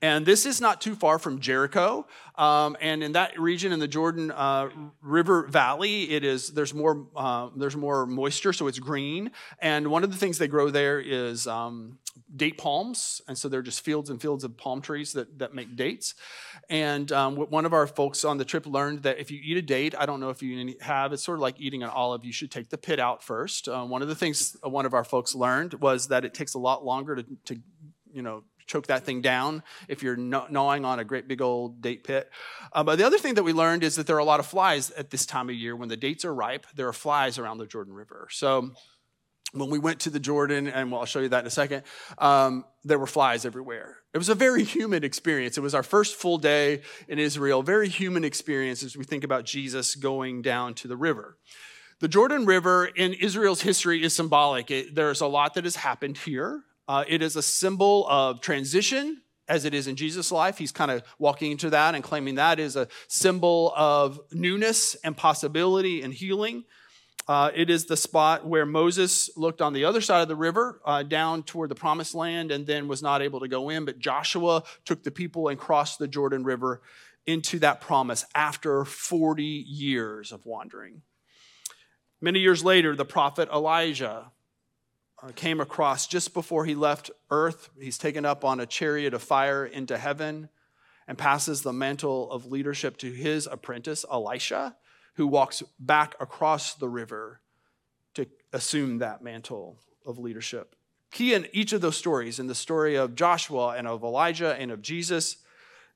And 0.00 0.24
this 0.24 0.46
is 0.46 0.60
not 0.60 0.80
too 0.80 0.94
far 0.94 1.18
from 1.18 1.40
Jericho. 1.40 2.06
Um, 2.36 2.76
and 2.80 3.02
in 3.02 3.12
that 3.12 3.38
region, 3.38 3.72
in 3.72 3.80
the 3.80 3.88
Jordan 3.88 4.30
uh, 4.30 4.68
River 5.02 5.46
Valley, 5.48 6.10
it 6.10 6.24
is 6.24 6.50
there's 6.50 6.72
more 6.72 7.06
uh, 7.16 7.48
there's 7.56 7.76
more 7.76 8.06
moisture, 8.06 8.52
so 8.52 8.68
it's 8.68 8.78
green. 8.78 9.32
And 9.58 9.88
one 9.88 10.04
of 10.04 10.12
the 10.12 10.16
things 10.16 10.38
they 10.38 10.46
grow 10.46 10.70
there 10.70 11.00
is 11.00 11.48
um, 11.48 11.98
date 12.34 12.56
palms, 12.56 13.20
and 13.26 13.36
so 13.36 13.48
they're 13.48 13.62
just 13.62 13.84
fields 13.84 14.08
and 14.08 14.22
fields 14.22 14.44
of 14.44 14.56
palm 14.56 14.80
trees 14.80 15.12
that 15.14 15.38
that 15.40 15.52
make 15.52 15.74
dates. 15.74 16.14
And 16.70 17.10
um, 17.10 17.36
one 17.36 17.64
of 17.64 17.72
our 17.72 17.86
folks 17.86 18.24
on 18.24 18.38
the 18.38 18.44
trip 18.44 18.66
learned 18.66 19.02
that 19.02 19.18
if 19.18 19.30
you 19.30 19.40
eat 19.42 19.56
a 19.56 19.62
date, 19.62 19.94
I 19.98 20.06
don't 20.06 20.20
know 20.20 20.30
if 20.30 20.42
you 20.42 20.76
have, 20.80 21.12
it's 21.12 21.24
sort 21.24 21.38
of 21.38 21.42
like 21.42 21.60
eating 21.60 21.82
an 21.82 21.88
olive. 21.88 22.24
You 22.24 22.32
should 22.32 22.50
take 22.50 22.68
the 22.68 22.78
pit 22.78 23.00
out 23.00 23.22
first. 23.22 23.68
Uh, 23.68 23.84
one 23.84 24.02
of 24.02 24.08
the 24.08 24.14
things 24.14 24.56
one 24.62 24.86
of 24.86 24.94
our 24.94 25.04
folks 25.04 25.34
learned 25.34 25.74
was 25.74 26.08
that 26.08 26.24
it 26.24 26.34
takes 26.34 26.54
a 26.54 26.58
lot 26.58 26.84
longer 26.84 27.16
to, 27.16 27.24
to 27.46 27.60
you 28.12 28.22
know 28.22 28.44
choke 28.68 28.86
that 28.86 29.04
thing 29.04 29.20
down 29.20 29.64
if 29.88 30.02
you're 30.02 30.16
gnawing 30.16 30.84
on 30.84 31.00
a 31.00 31.04
great 31.04 31.26
big 31.26 31.42
old 31.42 31.80
date 31.80 32.04
pit. 32.04 32.30
Uh, 32.72 32.84
but 32.84 32.96
the 32.96 33.04
other 33.04 33.18
thing 33.18 33.34
that 33.34 33.42
we 33.42 33.52
learned 33.52 33.82
is 33.82 33.96
that 33.96 34.06
there 34.06 34.14
are 34.16 34.20
a 34.20 34.24
lot 34.24 34.38
of 34.38 34.46
flies 34.46 34.90
at 34.92 35.10
this 35.10 35.26
time 35.26 35.48
of 35.48 35.56
year. 35.56 35.74
When 35.74 35.88
the 35.88 35.96
dates 35.96 36.24
are 36.24 36.34
ripe, 36.34 36.66
there 36.76 36.86
are 36.86 36.92
flies 36.92 37.38
around 37.38 37.58
the 37.58 37.66
Jordan 37.66 37.94
River. 37.94 38.28
So 38.30 38.70
when 39.52 39.70
we 39.70 39.78
went 39.78 40.00
to 40.00 40.10
the 40.10 40.20
Jordan, 40.20 40.68
and 40.68 40.92
well, 40.92 41.00
I'll 41.00 41.06
show 41.06 41.20
you 41.20 41.30
that 41.30 41.40
in 41.40 41.46
a 41.46 41.50
second, 41.50 41.82
um, 42.18 42.64
there 42.84 42.98
were 42.98 43.06
flies 43.06 43.44
everywhere. 43.44 43.96
It 44.12 44.18
was 44.18 44.28
a 44.28 44.34
very 44.34 44.64
human 44.64 45.04
experience. 45.04 45.56
It 45.56 45.62
was 45.62 45.74
our 45.74 45.82
first 45.82 46.16
full 46.16 46.38
day 46.38 46.82
in 47.08 47.18
Israel, 47.18 47.62
very 47.62 47.88
human 47.88 48.24
experience 48.24 48.82
as 48.82 48.96
we 48.96 49.04
think 49.04 49.24
about 49.24 49.44
Jesus 49.44 49.94
going 49.94 50.42
down 50.42 50.74
to 50.74 50.88
the 50.88 50.96
river. 50.96 51.38
The 52.00 52.08
Jordan 52.08 52.46
River 52.46 52.86
in 52.86 53.12
Israel's 53.14 53.62
history 53.62 54.02
is 54.02 54.14
symbolic. 54.14 54.70
It, 54.70 54.94
there's 54.94 55.20
a 55.20 55.26
lot 55.26 55.54
that 55.54 55.64
has 55.64 55.76
happened 55.76 56.18
here. 56.18 56.62
Uh, 56.88 57.04
it 57.06 57.20
is 57.20 57.36
a 57.36 57.42
symbol 57.42 58.06
of 58.08 58.40
transition, 58.40 59.20
as 59.46 59.64
it 59.64 59.74
is 59.74 59.86
in 59.86 59.94
Jesus' 59.94 60.32
life. 60.32 60.58
He's 60.58 60.72
kind 60.72 60.90
of 60.90 61.02
walking 61.18 61.52
into 61.52 61.70
that 61.70 61.94
and 61.94 62.02
claiming 62.02 62.36
that 62.36 62.58
is 62.58 62.76
a 62.76 62.88
symbol 63.06 63.72
of 63.76 64.18
newness 64.32 64.94
and 65.04 65.16
possibility 65.16 66.02
and 66.02 66.12
healing. 66.12 66.64
Uh, 67.28 67.50
it 67.54 67.68
is 67.68 67.84
the 67.84 67.96
spot 67.96 68.46
where 68.46 68.64
Moses 68.64 69.28
looked 69.36 69.60
on 69.60 69.74
the 69.74 69.84
other 69.84 70.00
side 70.00 70.22
of 70.22 70.28
the 70.28 70.36
river 70.36 70.80
uh, 70.86 71.02
down 71.02 71.42
toward 71.42 71.68
the 71.68 71.74
promised 71.74 72.14
land 72.14 72.50
and 72.50 72.66
then 72.66 72.88
was 72.88 73.02
not 73.02 73.20
able 73.20 73.40
to 73.40 73.48
go 73.48 73.68
in. 73.68 73.84
But 73.84 73.98
Joshua 73.98 74.62
took 74.86 75.02
the 75.02 75.10
people 75.10 75.48
and 75.48 75.58
crossed 75.58 75.98
the 75.98 76.08
Jordan 76.08 76.42
River 76.42 76.80
into 77.26 77.58
that 77.58 77.82
promise 77.82 78.24
after 78.34 78.86
40 78.86 79.44
years 79.44 80.32
of 80.32 80.46
wandering. 80.46 81.02
Many 82.22 82.40
years 82.40 82.64
later, 82.64 82.96
the 82.96 83.04
prophet 83.04 83.50
Elijah 83.52 84.32
Uh, 85.20 85.32
came 85.34 85.60
across 85.60 86.06
just 86.06 86.32
before 86.32 86.64
he 86.64 86.76
left 86.76 87.10
earth. 87.30 87.70
He's 87.80 87.98
taken 87.98 88.24
up 88.24 88.44
on 88.44 88.60
a 88.60 88.66
chariot 88.66 89.14
of 89.14 89.22
fire 89.22 89.66
into 89.66 89.98
heaven 89.98 90.48
and 91.08 91.18
passes 91.18 91.62
the 91.62 91.72
mantle 91.72 92.30
of 92.30 92.46
leadership 92.46 92.96
to 92.98 93.10
his 93.10 93.48
apprentice, 93.50 94.04
Elisha 94.12 94.76
who 95.18 95.26
walks 95.26 95.64
back 95.80 96.14
across 96.20 96.74
the 96.74 96.88
river 96.88 97.40
to 98.14 98.24
assume 98.52 98.98
that 98.98 99.20
mantle 99.20 99.76
of 100.06 100.16
leadership. 100.16 100.76
Key 101.10 101.34
in 101.34 101.48
each 101.52 101.72
of 101.72 101.80
those 101.80 101.96
stories, 101.96 102.38
in 102.38 102.46
the 102.46 102.54
story 102.54 102.94
of 102.94 103.16
Joshua 103.16 103.74
and 103.76 103.88
of 103.88 104.04
Elijah 104.04 104.54
and 104.54 104.70
of 104.70 104.80
Jesus, 104.80 105.38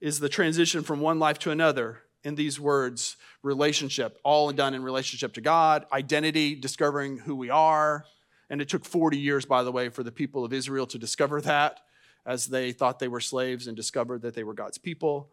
is 0.00 0.18
the 0.18 0.28
transition 0.28 0.82
from 0.82 1.00
one 1.00 1.20
life 1.20 1.38
to 1.38 1.52
another 1.52 2.00
in 2.24 2.34
these 2.34 2.58
words 2.58 3.16
relationship, 3.44 4.18
all 4.24 4.50
done 4.50 4.74
in 4.74 4.82
relationship 4.82 5.34
to 5.34 5.40
God, 5.40 5.86
identity, 5.92 6.56
discovering 6.56 7.18
who 7.18 7.36
we 7.36 7.48
are. 7.48 8.04
And 8.52 8.62
it 8.62 8.68
took 8.68 8.84
40 8.84 9.18
years, 9.18 9.44
by 9.44 9.64
the 9.64 9.72
way, 9.72 9.88
for 9.88 10.04
the 10.04 10.12
people 10.12 10.44
of 10.44 10.52
Israel 10.52 10.86
to 10.86 10.98
discover 10.98 11.40
that 11.40 11.80
as 12.24 12.46
they 12.46 12.70
thought 12.70 13.00
they 13.00 13.08
were 13.08 13.18
slaves 13.18 13.66
and 13.66 13.76
discovered 13.76 14.22
that 14.22 14.34
they 14.34 14.44
were 14.44 14.54
God's 14.54 14.78
people 14.78 15.32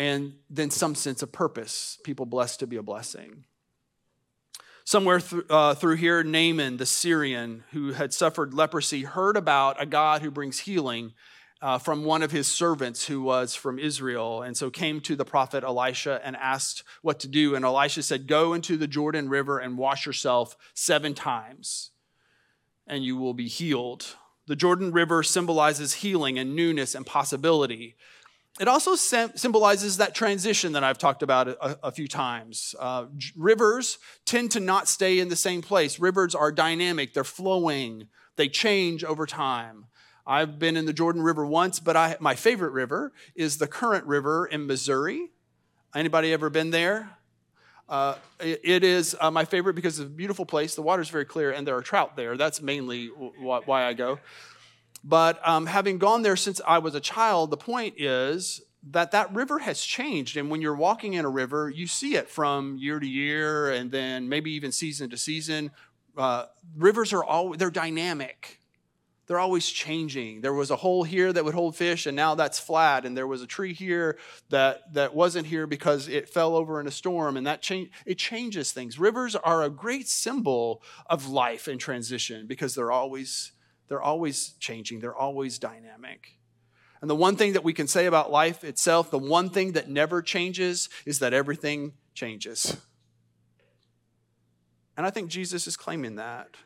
and 0.00 0.32
then 0.48 0.70
some 0.70 0.94
sense 0.94 1.20
of 1.22 1.30
purpose, 1.30 1.98
people 2.04 2.24
blessed 2.24 2.60
to 2.60 2.66
be 2.66 2.76
a 2.76 2.82
blessing. 2.82 3.44
Somewhere 4.84 5.20
th- 5.20 5.42
uh, 5.50 5.74
through 5.74 5.96
here, 5.96 6.24
Naaman, 6.24 6.78
the 6.78 6.86
Syrian 6.86 7.64
who 7.72 7.92
had 7.92 8.14
suffered 8.14 8.54
leprosy, 8.54 9.02
heard 9.02 9.36
about 9.36 9.80
a 9.80 9.84
God 9.84 10.22
who 10.22 10.30
brings 10.30 10.60
healing 10.60 11.12
uh, 11.60 11.76
from 11.76 12.04
one 12.04 12.22
of 12.22 12.30
his 12.30 12.46
servants 12.46 13.08
who 13.08 13.20
was 13.20 13.54
from 13.54 13.78
Israel, 13.78 14.40
and 14.40 14.56
so 14.56 14.70
came 14.70 15.02
to 15.02 15.16
the 15.16 15.26
prophet 15.26 15.64
Elisha 15.64 16.18
and 16.24 16.34
asked 16.36 16.82
what 17.02 17.20
to 17.20 17.28
do. 17.28 17.54
And 17.54 17.62
Elisha 17.62 18.02
said, 18.02 18.26
Go 18.26 18.54
into 18.54 18.78
the 18.78 18.88
Jordan 18.88 19.28
River 19.28 19.58
and 19.58 19.76
wash 19.76 20.06
yourself 20.06 20.56
seven 20.72 21.12
times, 21.12 21.90
and 22.86 23.04
you 23.04 23.16
will 23.16 23.34
be 23.34 23.48
healed. 23.48 24.16
The 24.46 24.56
Jordan 24.56 24.92
River 24.92 25.22
symbolizes 25.22 25.94
healing 25.94 26.38
and 26.38 26.56
newness 26.56 26.94
and 26.94 27.06
possibility. 27.06 27.96
It 28.58 28.68
also 28.68 28.94
symbolizes 28.96 29.98
that 29.98 30.14
transition 30.14 30.72
that 30.72 30.82
I've 30.82 30.98
talked 30.98 31.22
about 31.22 31.48
a, 31.48 31.78
a 31.84 31.92
few 31.92 32.08
times. 32.08 32.74
Uh, 32.78 33.06
rivers 33.36 33.98
tend 34.26 34.50
to 34.52 34.60
not 34.60 34.88
stay 34.88 35.18
in 35.20 35.28
the 35.28 35.36
same 35.36 35.62
place. 35.62 36.00
Rivers 36.00 36.34
are 36.34 36.50
dynamic, 36.50 37.14
they're 37.14 37.24
flowing, 37.24 38.08
they 38.36 38.48
change 38.48 39.04
over 39.04 39.24
time. 39.24 39.86
I've 40.26 40.58
been 40.58 40.76
in 40.76 40.84
the 40.84 40.92
Jordan 40.92 41.22
River 41.22 41.46
once, 41.46 41.80
but 41.80 41.96
I, 41.96 42.16
my 42.20 42.34
favorite 42.34 42.72
river 42.72 43.12
is 43.34 43.58
the 43.58 43.66
Current 43.66 44.04
River 44.06 44.46
in 44.46 44.66
Missouri. 44.66 45.30
Anybody 45.94 46.32
ever 46.32 46.50
been 46.50 46.70
there? 46.70 47.16
Uh, 47.90 48.14
it, 48.38 48.84
is 48.84 49.16
uh, 49.20 49.32
my 49.32 49.44
favorite 49.44 49.74
because 49.74 49.98
it's 49.98 50.06
a 50.06 50.10
beautiful 50.10 50.46
place. 50.46 50.76
The 50.76 50.82
water 50.82 51.02
is 51.02 51.08
very 51.08 51.24
clear, 51.24 51.50
and 51.50 51.66
there 51.66 51.76
are 51.76 51.82
trout 51.82 52.14
there. 52.14 52.36
That's 52.36 52.62
mainly 52.62 53.08
why 53.08 53.84
I 53.84 53.94
go. 53.94 54.20
But 55.02 55.46
um, 55.46 55.66
having 55.66 55.98
gone 55.98 56.22
there 56.22 56.36
since 56.36 56.60
I 56.64 56.78
was 56.78 56.94
a 56.94 57.00
child, 57.00 57.50
the 57.50 57.56
point 57.56 57.94
is 57.96 58.60
that 58.90 59.10
that 59.10 59.34
river 59.34 59.58
has 59.58 59.82
changed. 59.82 60.36
And 60.36 60.50
when 60.50 60.62
you're 60.62 60.76
walking 60.76 61.14
in 61.14 61.24
a 61.24 61.28
river, 61.28 61.68
you 61.68 61.88
see 61.88 62.14
it 62.14 62.30
from 62.30 62.76
year 62.78 63.00
to 63.00 63.06
year 63.06 63.72
and 63.72 63.90
then 63.90 64.28
maybe 64.28 64.52
even 64.52 64.70
season 64.70 65.10
to 65.10 65.16
season. 65.16 65.72
Uh, 66.16 66.46
rivers 66.76 67.12
are 67.12 67.24
always, 67.24 67.58
they're 67.58 67.70
dynamic. 67.70 68.59
They're 69.30 69.38
always 69.38 69.68
changing. 69.68 70.40
There 70.40 70.52
was 70.52 70.72
a 70.72 70.76
hole 70.76 71.04
here 71.04 71.32
that 71.32 71.44
would 71.44 71.54
hold 71.54 71.76
fish, 71.76 72.06
and 72.06 72.16
now 72.16 72.34
that's 72.34 72.58
flat. 72.58 73.06
And 73.06 73.16
there 73.16 73.28
was 73.28 73.42
a 73.42 73.46
tree 73.46 73.72
here 73.72 74.18
that, 74.48 74.92
that 74.94 75.14
wasn't 75.14 75.46
here 75.46 75.68
because 75.68 76.08
it 76.08 76.28
fell 76.28 76.56
over 76.56 76.80
in 76.80 76.88
a 76.88 76.90
storm, 76.90 77.36
and 77.36 77.46
that 77.46 77.62
change, 77.62 77.92
it 78.04 78.18
changes 78.18 78.72
things. 78.72 78.98
Rivers 78.98 79.36
are 79.36 79.62
a 79.62 79.70
great 79.70 80.08
symbol 80.08 80.82
of 81.06 81.28
life 81.28 81.68
and 81.68 81.78
transition 81.78 82.48
because 82.48 82.74
they're 82.74 82.90
always 82.90 83.52
they're 83.86 84.02
always 84.02 84.54
changing, 84.58 84.98
they're 84.98 85.14
always 85.14 85.60
dynamic. 85.60 86.32
And 87.00 87.08
the 87.08 87.14
one 87.14 87.36
thing 87.36 87.52
that 87.52 87.62
we 87.62 87.72
can 87.72 87.86
say 87.86 88.06
about 88.06 88.32
life 88.32 88.64
itself, 88.64 89.12
the 89.12 89.18
one 89.20 89.48
thing 89.48 89.74
that 89.74 89.88
never 89.88 90.22
changes, 90.22 90.88
is 91.06 91.20
that 91.20 91.32
everything 91.32 91.92
changes. 92.14 92.78
And 94.96 95.06
I 95.06 95.10
think 95.10 95.30
Jesus 95.30 95.68
is 95.68 95.76
claiming 95.76 96.16
that. 96.16 96.56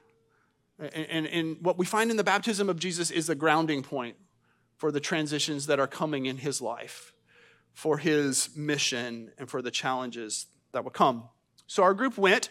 And, 0.79 1.27
and, 1.27 1.57
what 1.61 1.79
we 1.79 1.87
find 1.87 2.11
in 2.11 2.17
the 2.17 2.25
baptism 2.25 2.69
of 2.69 2.81
Jesus 2.81 3.11
is 3.13 3.29
the 3.29 3.37
grounding 3.37 3.83
point 3.83 4.17
for 4.77 4.91
the 4.91 4.99
transitions 4.99 5.67
that 5.67 5.79
are 5.79 5.87
coming 5.87 6.27
in 6.27 6.39
his 6.39 6.61
life, 6.61 7.13
for 7.73 7.99
his 7.99 8.51
mission, 8.57 9.31
and 9.39 9.49
for 9.49 9.63
the 9.63 9.71
challenges 9.71 10.47
that 10.73 10.83
will 10.83 10.91
come. 10.91 11.29
So 11.69 11.85
our 11.85 11.95
group 11.95 12.19
went 12.19 12.51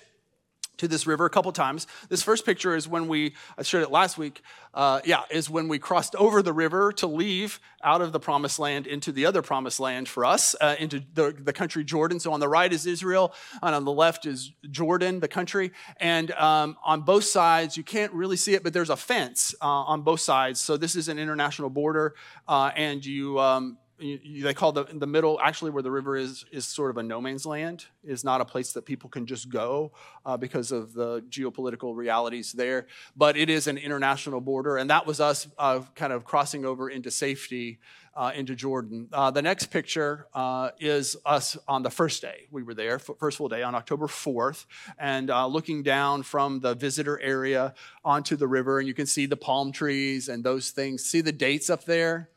to 0.77 0.87
this 0.87 1.05
river 1.05 1.25
a 1.25 1.29
couple 1.29 1.51
times. 1.51 1.87
This 2.09 2.23
first 2.23 2.45
picture 2.45 2.75
is 2.75 2.87
when 2.87 3.07
we, 3.07 3.35
I 3.57 3.63
showed 3.63 3.83
it 3.83 3.91
last 3.91 4.17
week, 4.17 4.41
uh, 4.73 5.01
yeah, 5.05 5.21
is 5.29 5.49
when 5.49 5.67
we 5.67 5.77
crossed 5.77 6.15
over 6.15 6.41
the 6.41 6.53
river 6.53 6.91
to 6.93 7.07
leave 7.07 7.59
out 7.83 8.01
of 8.01 8.11
the 8.11 8.19
promised 8.19 8.57
land 8.59 8.87
into 8.87 9.11
the 9.11 9.25
other 9.25 9.41
promised 9.41 9.79
land 9.79 10.07
for 10.07 10.25
us, 10.25 10.55
uh, 10.61 10.75
into 10.79 11.03
the, 11.13 11.35
the 11.37 11.53
country 11.53 11.83
Jordan. 11.83 12.19
So 12.19 12.33
on 12.33 12.39
the 12.39 12.47
right 12.47 12.71
is 12.71 12.85
Israel, 12.87 13.33
and 13.61 13.75
on 13.75 13.85
the 13.85 13.91
left 13.91 14.25
is 14.25 14.51
Jordan, 14.71 15.19
the 15.19 15.27
country. 15.27 15.71
And 15.97 16.31
um, 16.31 16.77
on 16.83 17.01
both 17.01 17.25
sides, 17.25 17.77
you 17.77 17.83
can't 17.83 18.11
really 18.13 18.37
see 18.37 18.55
it, 18.55 18.63
but 18.63 18.73
there's 18.73 18.89
a 18.89 18.97
fence 18.97 19.53
uh, 19.61 19.67
on 19.67 20.01
both 20.01 20.21
sides. 20.21 20.59
So 20.59 20.77
this 20.77 20.95
is 20.95 21.07
an 21.07 21.19
international 21.19 21.69
border, 21.69 22.15
uh, 22.47 22.71
and 22.75 23.05
you, 23.05 23.39
um, 23.39 23.77
they 24.03 24.53
call 24.53 24.71
the, 24.71 24.83
the 24.83 25.07
middle 25.07 25.39
actually 25.41 25.71
where 25.71 25.83
the 25.83 25.91
river 25.91 26.17
is 26.17 26.45
is 26.51 26.65
sort 26.65 26.89
of 26.89 26.97
a 26.97 27.03
no 27.03 27.21
man's 27.21 27.45
land 27.45 27.85
is 28.03 28.23
not 28.23 28.41
a 28.41 28.45
place 28.45 28.73
that 28.73 28.85
people 28.85 29.09
can 29.09 29.25
just 29.25 29.49
go 29.49 29.91
uh, 30.25 30.35
because 30.35 30.71
of 30.71 30.93
the 30.93 31.21
geopolitical 31.29 31.95
realities 31.95 32.51
there. 32.51 32.87
But 33.15 33.37
it 33.37 33.49
is 33.49 33.67
an 33.67 33.77
international 33.77 34.41
border 34.41 34.77
and 34.77 34.89
that 34.89 35.05
was 35.05 35.19
us 35.19 35.47
uh, 35.57 35.81
kind 35.95 36.11
of 36.11 36.25
crossing 36.25 36.65
over 36.65 36.89
into 36.89 37.11
safety 37.11 37.79
uh, 38.15 38.31
into 38.35 38.55
jordan. 38.55 39.07
Uh, 39.11 39.31
the 39.31 39.41
next 39.41 39.67
picture 39.67 40.27
uh, 40.33 40.69
is 40.79 41.15
us 41.25 41.57
on 41.67 41.81
the 41.81 41.89
first 41.89 42.21
day. 42.21 42.47
We 42.51 42.61
were 42.61 42.73
there 42.75 42.99
first 42.99 43.37
full 43.37 43.49
day 43.49 43.63
on 43.63 43.73
october 43.73 44.07
4th 44.07 44.65
and 44.99 45.31
uh, 45.31 45.47
looking 45.47 45.81
down 45.81 46.23
from 46.23 46.59
the 46.59 46.75
visitor 46.75 47.19
area 47.21 47.73
onto 48.03 48.35
the 48.35 48.47
river 48.47 48.79
and 48.79 48.87
you 48.87 48.93
can 48.93 49.05
see 49.05 49.25
the 49.25 49.37
palm 49.37 49.71
trees 49.71 50.27
and 50.27 50.43
those 50.43 50.71
things. 50.71 51.05
See 51.05 51.21
the 51.21 51.31
dates 51.31 51.69
up 51.69 51.85
there 51.85 52.29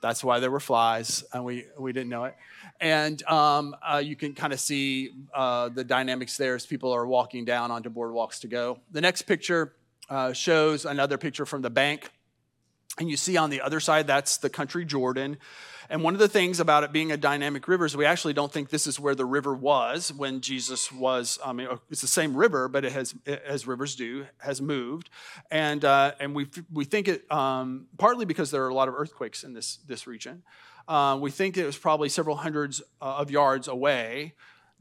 that's 0.00 0.24
why 0.24 0.40
there 0.40 0.50
were 0.50 0.60
flies, 0.60 1.24
and 1.32 1.44
we, 1.44 1.66
we 1.78 1.92
didn't 1.92 2.08
know 2.08 2.24
it. 2.24 2.34
And 2.80 3.22
um, 3.24 3.76
uh, 3.82 4.02
you 4.02 4.16
can 4.16 4.34
kind 4.34 4.52
of 4.52 4.60
see 4.60 5.10
uh, 5.34 5.68
the 5.68 5.84
dynamics 5.84 6.36
there 6.36 6.54
as 6.54 6.64
people 6.66 6.92
are 6.92 7.06
walking 7.06 7.44
down 7.44 7.70
onto 7.70 7.90
boardwalks 7.90 8.40
to 8.40 8.48
go. 8.48 8.78
The 8.90 9.00
next 9.00 9.22
picture 9.22 9.74
uh, 10.08 10.32
shows 10.32 10.86
another 10.86 11.18
picture 11.18 11.44
from 11.44 11.62
the 11.62 11.70
bank. 11.70 12.10
And 12.98 13.08
you 13.08 13.16
see 13.16 13.36
on 13.36 13.50
the 13.50 13.60
other 13.60 13.80
side, 13.80 14.06
that's 14.06 14.38
the 14.38 14.50
country 14.50 14.84
Jordan. 14.84 15.38
And 15.90 16.04
one 16.04 16.14
of 16.14 16.20
the 16.20 16.28
things 16.28 16.60
about 16.60 16.84
it 16.84 16.92
being 16.92 17.10
a 17.10 17.16
dynamic 17.16 17.66
river 17.66 17.84
is 17.84 17.96
we 17.96 18.04
actually 18.06 18.32
don't 18.32 18.52
think 18.52 18.70
this 18.70 18.86
is 18.86 19.00
where 19.00 19.16
the 19.16 19.24
river 19.24 19.52
was 19.52 20.12
when 20.12 20.40
Jesus 20.40 20.92
was. 20.92 21.40
I 21.44 21.52
mean, 21.52 21.66
it's 21.90 22.00
the 22.00 22.06
same 22.06 22.36
river, 22.36 22.68
but 22.68 22.84
it 22.84 22.92
has, 22.92 23.12
as 23.26 23.66
rivers 23.66 23.96
do, 23.96 24.26
has 24.38 24.62
moved, 24.62 25.10
and 25.50 25.84
uh, 25.84 26.12
and 26.20 26.32
we 26.32 26.46
we 26.72 26.84
think 26.84 27.08
it 27.08 27.30
um, 27.32 27.88
partly 27.98 28.24
because 28.24 28.52
there 28.52 28.64
are 28.64 28.68
a 28.68 28.74
lot 28.74 28.86
of 28.86 28.94
earthquakes 28.94 29.42
in 29.42 29.52
this 29.52 29.78
this 29.88 30.06
region. 30.06 30.44
Uh, 30.86 31.18
we 31.20 31.32
think 31.32 31.56
it 31.56 31.66
was 31.66 31.76
probably 31.76 32.08
several 32.08 32.36
hundreds 32.36 32.80
uh, 33.02 33.16
of 33.16 33.30
yards 33.30 33.66
away 33.66 34.34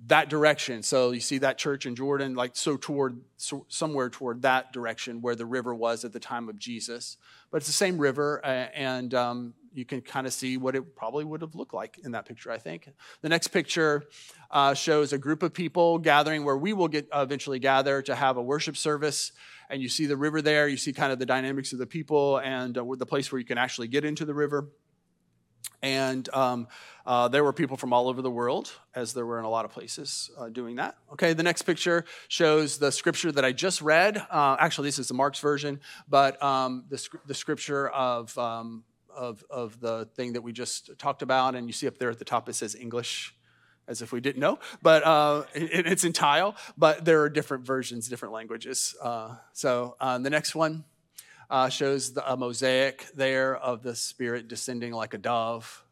that 0.08 0.29
direction. 0.29 0.82
So 0.82 1.12
you 1.12 1.20
see 1.20 1.39
that 1.39 1.58
church 1.58 1.86
in 1.86 1.96
Jordan, 1.96 2.34
like 2.34 2.56
so 2.56 2.77
toward 2.77 3.20
so 3.38 3.65
somewhere 3.68 4.10
toward 4.10 4.44
that 4.44 4.72
direction 4.72 5.22
where 5.22 5.36
the 5.36 5.46
river 5.46 5.75
was 5.75 6.06
at 6.06 6.13
the 6.13 6.20
time 6.20 6.48
of 6.50 6.58
Jesus. 6.58 7.18
But 7.51 7.58
it's 7.58 7.68
the 7.68 7.74
same 7.74 7.98
river, 7.98 8.44
and 8.46 9.13
um, 9.13 9.53
you 9.74 9.86
can 9.86 10.01
kind 10.01 10.25
of 10.25 10.34
see 10.34 10.58
what 10.58 10.75
it 10.75 10.96
probably 10.96 11.25
would 11.25 11.41
have 11.41 11.56
looked 11.56 11.74
like 11.74 12.00
in 12.03 12.12
that 12.12 12.25
picture, 12.25 12.51
I 12.51 12.58
think. 12.58 12.89
The 13.22 13.29
next 13.29 13.50
picture 13.50 14.03
uh, 14.51 14.74
shows 14.74 15.13
a 15.13 15.18
group 15.18 15.44
of 15.44 15.53
people 15.53 15.98
gathering 15.98 16.44
where 16.44 16.58
we 16.58 16.74
will 16.74 16.88
get 16.88 17.08
uh, 17.12 17.22
eventually 17.22 17.60
gather 17.60 18.01
to 18.03 18.15
have 18.15 18.38
a 18.38 18.41
worship 18.41 18.77
service. 18.77 19.32
And 19.70 19.82
you 19.82 19.89
see 19.89 20.06
the 20.06 20.18
river 20.18 20.41
there, 20.41 20.68
you 20.68 20.77
see 20.77 20.94
kind 20.94 21.12
of 21.12 21.20
the 21.20 21.25
dynamics 21.25 21.74
of 21.74 21.79
the 21.79 21.86
people 21.86 22.38
and 22.38 22.77
uh, 22.77 22.86
the 22.98 23.06
place 23.06 23.32
where 23.32 23.39
you 23.39 23.46
can 23.46 23.58
actually 23.58 23.88
get 23.88 24.03
into 24.03 24.25
the 24.25 24.34
river. 24.34 24.68
And 25.82 26.28
um, 26.34 26.68
uh, 27.06 27.28
there 27.30 27.44
were 27.44 27.54
people 27.54 27.78
from 27.78 27.94
all 27.94 28.10
over 28.10 28.22
the 28.22 28.30
world, 28.30 28.72
as 28.94 29.13
there 29.13 29.25
were 29.25 29.39
in 29.39 29.46
a 29.46 29.50
lot 29.50 29.66
of 29.66 29.72
places 29.72 30.30
uh, 30.38 30.50
doing 30.50 30.75
that. 30.75 30.98
Okay, 31.13 31.34
the 31.34 31.44
next 31.44 31.62
picture 31.62 32.06
shows 32.28 32.78
the 32.78 32.92
scripture 32.92 33.32
that 33.32 33.46
I 33.46 33.51
just 33.51 33.82
read. 33.82 34.18
Uh, 34.30 34.58
actually, 34.60 34.89
this 34.89 35.00
is 35.00 35.08
the 35.08 35.13
Mark's 35.13 35.39
version, 35.39 35.80
but 36.08 36.42
um, 36.44 36.86
the, 36.89 37.08
the, 37.28 37.34
scripture 37.34 37.88
of, 37.89 38.38
um, 38.38 38.84
of, 39.16 39.44
of 39.50 39.80
the 39.80 40.10
thing 40.16 40.34
that 40.34 40.42
we 40.42 40.51
just 40.51 40.98
talked 40.98 41.22
about. 41.22 41.56
And 41.56 41.68
you 41.68 41.74
see 41.74 41.88
up 41.88 41.98
there 41.98 42.10
at 42.10 42.20
the 42.20 42.25
top, 42.25 42.50
it 42.50 42.54
says 42.56 42.75
English 42.75 43.34
as 43.88 44.04
if 44.04 44.12
we 44.12 44.22
didn't 44.22 44.39
know, 44.39 44.60
but 44.84 45.04
uh, 45.04 45.44
it, 45.56 45.88
it's 45.88 46.04
in 46.04 46.13
tile, 46.13 46.56
but 46.78 47.06
there 47.06 47.24
are 47.24 47.30
different 47.30 47.66
versions, 47.66 48.08
different 48.08 48.36
languages. 48.36 48.96
Uh, 49.01 49.36
so 49.54 49.96
uh, 50.00 50.16
the 50.20 50.30
next 50.30 50.54
one 50.54 50.84
uh, 51.50 51.70
shows 51.70 52.13
the, 52.13 52.32
a 52.32 52.38
mosaic 52.38 53.08
there 53.15 53.56
of 53.56 53.82
the 53.82 53.96
Spirit 53.96 54.48
descending 54.48 54.94
like 54.94 55.13
a 55.13 55.18
dove 55.18 55.84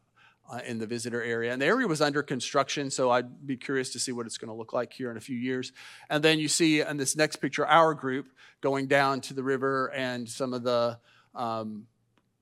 uh, 0.50 0.60
in 0.66 0.78
the 0.78 0.86
visitor 0.86 1.22
area. 1.22 1.52
And 1.52 1.60
the 1.60 1.66
area 1.66 1.86
was 1.86 2.00
under 2.00 2.22
construction, 2.22 2.90
so 2.90 3.10
I'd 3.10 3.46
be 3.46 3.56
curious 3.56 3.92
to 3.92 3.98
see 3.98 4.12
what 4.12 4.26
it's 4.26 4.38
going 4.38 4.48
to 4.48 4.54
look 4.54 4.72
like 4.72 4.92
here 4.92 5.10
in 5.10 5.16
a 5.16 5.20
few 5.20 5.36
years. 5.36 5.72
And 6.08 6.22
then 6.22 6.38
you 6.38 6.48
see 6.48 6.80
in 6.80 6.96
this 6.96 7.16
next 7.16 7.36
picture 7.36 7.66
our 7.66 7.94
group 7.94 8.28
going 8.60 8.86
down 8.86 9.20
to 9.22 9.34
the 9.34 9.42
river 9.42 9.92
and 9.94 10.28
some 10.28 10.54
of 10.54 10.62
the 10.62 10.98
um, 11.34 11.86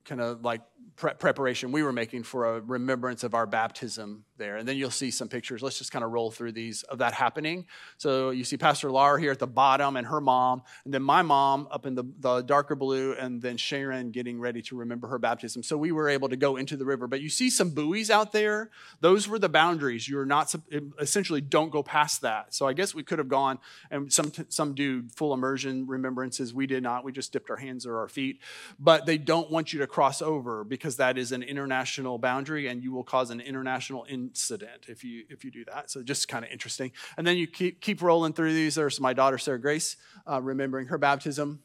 kind 0.05 0.21
of 0.21 0.43
like 0.43 0.61
pre- 0.95 1.13
preparation 1.13 1.71
we 1.71 1.83
were 1.83 1.91
making 1.91 2.23
for 2.23 2.55
a 2.55 2.61
remembrance 2.61 3.23
of 3.23 3.33
our 3.33 3.45
baptism 3.45 4.23
there. 4.37 4.57
And 4.57 4.67
then 4.67 4.77
you'll 4.77 4.91
see 4.91 5.11
some 5.11 5.27
pictures. 5.27 5.61
Let's 5.61 5.77
just 5.77 5.91
kind 5.91 6.05
of 6.05 6.11
roll 6.11 6.31
through 6.31 6.51
these 6.51 6.83
of 6.83 6.99
that 6.99 7.13
happening. 7.13 7.65
So 7.97 8.29
you 8.29 8.43
see 8.43 8.57
Pastor 8.57 8.91
Laura 8.91 9.19
here 9.19 9.31
at 9.31 9.39
the 9.39 9.47
bottom 9.47 9.95
and 9.95 10.05
her 10.07 10.21
mom, 10.21 10.61
and 10.85 10.93
then 10.93 11.01
my 11.01 11.21
mom 11.21 11.67
up 11.71 11.85
in 11.85 11.95
the, 11.95 12.03
the 12.19 12.41
darker 12.41 12.75
blue, 12.75 13.13
and 13.13 13.41
then 13.41 13.57
Sharon 13.57 14.11
getting 14.11 14.39
ready 14.39 14.61
to 14.63 14.75
remember 14.75 15.07
her 15.07 15.19
baptism. 15.19 15.63
So 15.63 15.77
we 15.77 15.91
were 15.91 16.09
able 16.09 16.29
to 16.29 16.37
go 16.37 16.55
into 16.55 16.77
the 16.77 16.85
river. 16.85 17.07
But 17.07 17.21
you 17.21 17.29
see 17.29 17.49
some 17.49 17.71
buoys 17.71 18.09
out 18.09 18.31
there. 18.31 18.69
Those 19.01 19.27
were 19.27 19.39
the 19.39 19.49
boundaries. 19.49 20.07
You're 20.07 20.25
not 20.25 20.53
essentially 20.99 21.41
don't 21.41 21.71
go 21.71 21.83
past 21.83 22.21
that. 22.21 22.53
So 22.53 22.67
I 22.67 22.73
guess 22.73 22.93
we 22.93 23.03
could 23.03 23.19
have 23.19 23.27
gone 23.29 23.59
and 23.89 24.11
some 24.11 24.31
some 24.49 24.73
do 24.73 25.07
full 25.15 25.33
immersion 25.33 25.87
remembrances. 25.87 26.53
We 26.53 26.67
did 26.67 26.83
not. 26.83 27.03
We 27.03 27.11
just 27.11 27.33
dipped 27.33 27.49
our 27.49 27.57
hands 27.57 27.85
or 27.85 27.97
our 27.99 28.07
feet. 28.07 28.39
But 28.79 29.05
they 29.05 29.17
don't 29.17 29.49
want 29.49 29.73
you 29.73 29.79
to 29.79 29.87
cross 29.87 30.21
over 30.21 30.63
because 30.77 30.97
that 30.97 31.17
is 31.17 31.31
an 31.31 31.43
international 31.43 32.17
boundary 32.17 32.67
and 32.67 32.83
you 32.83 32.91
will 32.91 33.03
cause 33.03 33.29
an 33.29 33.41
international 33.41 34.05
incident 34.09 34.85
if 34.87 35.03
you 35.03 35.23
if 35.29 35.43
you 35.43 35.51
do 35.51 35.65
that. 35.65 35.89
So 35.91 36.03
just 36.03 36.27
kind 36.27 36.45
of 36.45 36.51
interesting. 36.51 36.91
And 37.17 37.25
then 37.25 37.37
you 37.37 37.47
keep 37.47 37.81
keep 37.81 38.01
rolling 38.01 38.33
through 38.33 38.53
these. 38.53 38.75
There's 38.75 38.99
my 38.99 39.13
daughter 39.13 39.37
Sarah 39.37 39.59
Grace 39.59 39.97
uh, 40.29 40.41
remembering 40.41 40.87
her 40.87 40.97
baptism, 40.97 41.61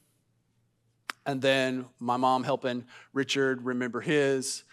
and 1.26 1.40
then 1.40 1.87
my 1.99 2.16
mom 2.16 2.45
helping 2.45 2.85
Richard 3.12 3.64
remember 3.64 4.00
his. 4.00 4.64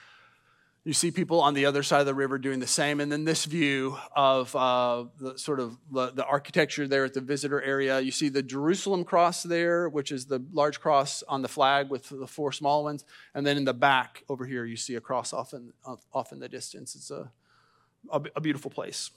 You 0.89 0.93
see 0.93 1.11
people 1.11 1.39
on 1.39 1.53
the 1.53 1.67
other 1.67 1.83
side 1.83 1.99
of 1.99 2.07
the 2.07 2.15
river 2.15 2.39
doing 2.39 2.59
the 2.59 2.65
same. 2.65 2.99
And 2.99 3.11
then 3.11 3.23
this 3.23 3.45
view 3.45 3.95
of 4.15 4.55
uh, 4.55 5.05
the 5.19 5.37
sort 5.37 5.59
of 5.59 5.77
the, 5.91 6.09
the, 6.09 6.25
architecture 6.25 6.87
there 6.87 7.05
at 7.05 7.13
the 7.13 7.21
visitor 7.21 7.61
area. 7.61 7.99
You 7.99 8.09
see 8.09 8.29
the 8.29 8.41
Jerusalem 8.41 9.03
cross 9.03 9.43
there, 9.43 9.87
which 9.87 10.11
is 10.11 10.25
the 10.25 10.43
large 10.51 10.79
cross 10.79 11.21
on 11.27 11.43
the 11.43 11.47
flag 11.47 11.91
with 11.91 12.09
the 12.09 12.25
four 12.25 12.51
small 12.51 12.83
ones. 12.83 13.05
And 13.35 13.45
then 13.45 13.55
in 13.55 13.65
the 13.65 13.73
back 13.73 14.23
over 14.29 14.47
here, 14.47 14.65
you 14.65 14.77
see 14.77 14.95
a 14.95 15.01
cross 15.01 15.31
off 15.31 15.53
in, 15.53 15.73
off 16.11 16.31
in 16.31 16.39
the 16.39 16.49
distance. 16.49 16.95
It's 16.95 17.11
a 17.11 17.31
a, 18.11 18.21
a 18.35 18.41
beautiful 18.41 18.71
place. 18.71 19.11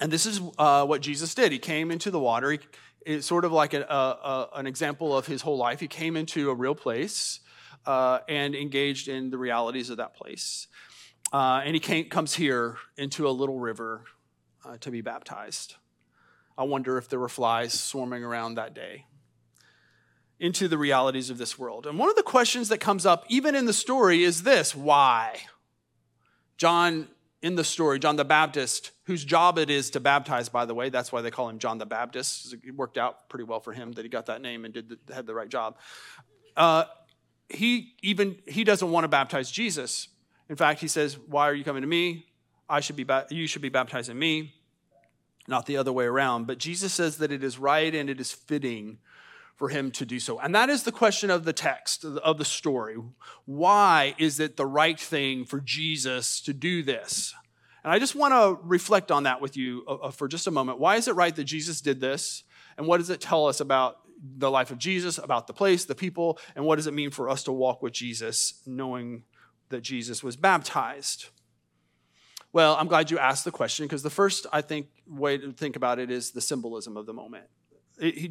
And 0.00 0.10
this 0.10 0.26
is 0.26 0.40
uh, 0.58 0.86
what 0.86 1.02
Jesus 1.02 1.34
did. 1.34 1.52
He 1.52 1.58
came 1.58 1.90
into 1.90 2.10
the 2.10 2.18
water. 2.18 2.52
He, 2.52 2.60
it's 3.04 3.26
sort 3.26 3.44
of 3.44 3.52
like 3.52 3.74
a, 3.74 3.82
a, 3.82 4.48
an 4.54 4.66
example 4.66 5.16
of 5.16 5.26
his 5.26 5.42
whole 5.42 5.56
life. 5.56 5.80
He 5.80 5.88
came 5.88 6.16
into 6.16 6.50
a 6.50 6.54
real 6.54 6.74
place 6.74 7.40
uh, 7.86 8.20
and 8.28 8.54
engaged 8.54 9.08
in 9.08 9.30
the 9.30 9.38
realities 9.38 9.90
of 9.90 9.96
that 9.98 10.14
place. 10.14 10.68
Uh, 11.32 11.62
and 11.64 11.74
he 11.74 11.80
came, 11.80 12.08
comes 12.08 12.34
here 12.34 12.76
into 12.96 13.26
a 13.26 13.30
little 13.30 13.58
river 13.58 14.04
uh, 14.64 14.76
to 14.78 14.90
be 14.90 15.00
baptized. 15.00 15.76
I 16.56 16.64
wonder 16.64 16.98
if 16.98 17.08
there 17.08 17.18
were 17.18 17.28
flies 17.28 17.72
swarming 17.78 18.22
around 18.22 18.56
that 18.56 18.74
day 18.74 19.06
into 20.38 20.68
the 20.68 20.76
realities 20.76 21.30
of 21.30 21.38
this 21.38 21.58
world. 21.58 21.86
And 21.86 21.98
one 21.98 22.10
of 22.10 22.16
the 22.16 22.22
questions 22.22 22.68
that 22.68 22.78
comes 22.78 23.06
up, 23.06 23.24
even 23.28 23.54
in 23.54 23.64
the 23.64 23.72
story, 23.72 24.24
is 24.24 24.42
this 24.42 24.74
why? 24.74 25.38
John 26.58 27.08
in 27.42 27.56
the 27.56 27.64
story, 27.64 27.98
John 27.98 28.16
the 28.16 28.24
Baptist, 28.24 28.92
whose 29.04 29.24
job 29.24 29.58
it 29.58 29.68
is 29.68 29.90
to 29.90 30.00
baptize, 30.00 30.48
by 30.48 30.64
the 30.64 30.74
way, 30.74 30.90
that's 30.90 31.10
why 31.10 31.22
they 31.22 31.30
call 31.30 31.48
him 31.48 31.58
John 31.58 31.78
the 31.78 31.86
Baptist. 31.86 32.54
It 32.54 32.74
worked 32.76 32.96
out 32.96 33.28
pretty 33.28 33.44
well 33.44 33.58
for 33.58 33.72
him 33.72 33.92
that 33.92 34.04
he 34.04 34.08
got 34.08 34.26
that 34.26 34.42
name 34.42 34.64
and 34.64 34.72
did 34.72 34.88
the, 34.88 35.14
had 35.14 35.26
the 35.26 35.34
right 35.34 35.48
job. 35.48 35.76
Uh, 36.56 36.84
he 37.52 37.94
even 38.02 38.38
he 38.46 38.64
doesn't 38.64 38.90
want 38.90 39.04
to 39.04 39.08
baptize 39.08 39.50
Jesus. 39.50 40.08
In 40.48 40.56
fact, 40.56 40.80
he 40.80 40.88
says, 40.88 41.18
"Why 41.18 41.48
are 41.48 41.54
you 41.54 41.64
coming 41.64 41.82
to 41.82 41.88
me? 41.88 42.26
I 42.68 42.80
should 42.80 42.96
be 42.96 43.06
you 43.30 43.46
should 43.46 43.62
be 43.62 43.68
baptizing 43.68 44.18
me, 44.18 44.54
not 45.48 45.66
the 45.66 45.76
other 45.76 45.92
way 45.92 46.04
around." 46.04 46.46
But 46.46 46.58
Jesus 46.58 46.92
says 46.92 47.18
that 47.18 47.32
it 47.32 47.42
is 47.44 47.58
right 47.58 47.94
and 47.94 48.10
it 48.10 48.20
is 48.20 48.32
fitting 48.32 48.98
for 49.56 49.68
him 49.68 49.90
to 49.92 50.04
do 50.04 50.18
so. 50.18 50.38
And 50.40 50.54
that 50.54 50.70
is 50.70 50.82
the 50.82 50.92
question 50.92 51.30
of 51.30 51.44
the 51.44 51.52
text, 51.52 52.04
of 52.04 52.38
the 52.38 52.44
story. 52.44 52.96
Why 53.44 54.14
is 54.18 54.40
it 54.40 54.56
the 54.56 54.66
right 54.66 54.98
thing 54.98 55.44
for 55.44 55.60
Jesus 55.60 56.40
to 56.42 56.52
do 56.52 56.82
this? 56.82 57.34
And 57.84 57.92
I 57.92 57.98
just 57.98 58.14
want 58.14 58.32
to 58.32 58.60
reflect 58.64 59.10
on 59.10 59.24
that 59.24 59.40
with 59.40 59.56
you 59.56 59.84
uh, 59.86 59.94
uh, 59.94 60.10
for 60.10 60.28
just 60.28 60.46
a 60.46 60.50
moment. 60.50 60.78
Why 60.78 60.96
is 60.96 61.08
it 61.08 61.14
right 61.14 61.34
that 61.34 61.44
Jesus 61.44 61.80
did 61.80 62.00
this? 62.00 62.44
And 62.76 62.86
what 62.86 62.98
does 62.98 63.10
it 63.10 63.20
tell 63.20 63.46
us 63.46 63.60
about 63.60 63.98
the 64.22 64.50
life 64.50 64.70
of 64.70 64.78
Jesus, 64.78 65.18
about 65.18 65.46
the 65.46 65.52
place, 65.52 65.84
the 65.84 65.94
people, 65.94 66.38
and 66.54 66.64
what 66.64 66.76
does 66.76 66.86
it 66.86 66.94
mean 66.94 67.10
for 67.10 67.28
us 67.28 67.42
to 67.44 67.52
walk 67.52 67.82
with 67.82 67.92
Jesus 67.92 68.62
knowing 68.66 69.24
that 69.70 69.82
Jesus 69.82 70.22
was 70.22 70.36
baptized? 70.36 71.26
Well, 72.52 72.76
I'm 72.78 72.86
glad 72.86 73.10
you 73.10 73.18
asked 73.18 73.44
the 73.44 73.50
question 73.50 73.86
because 73.86 74.02
the 74.02 74.10
first, 74.10 74.46
I 74.52 74.60
think, 74.60 74.88
way 75.08 75.38
to 75.38 75.52
think 75.52 75.74
about 75.74 75.98
it 75.98 76.10
is 76.10 76.30
the 76.30 76.40
symbolism 76.40 76.96
of 76.96 77.06
the 77.06 77.14
moment. 77.14 77.46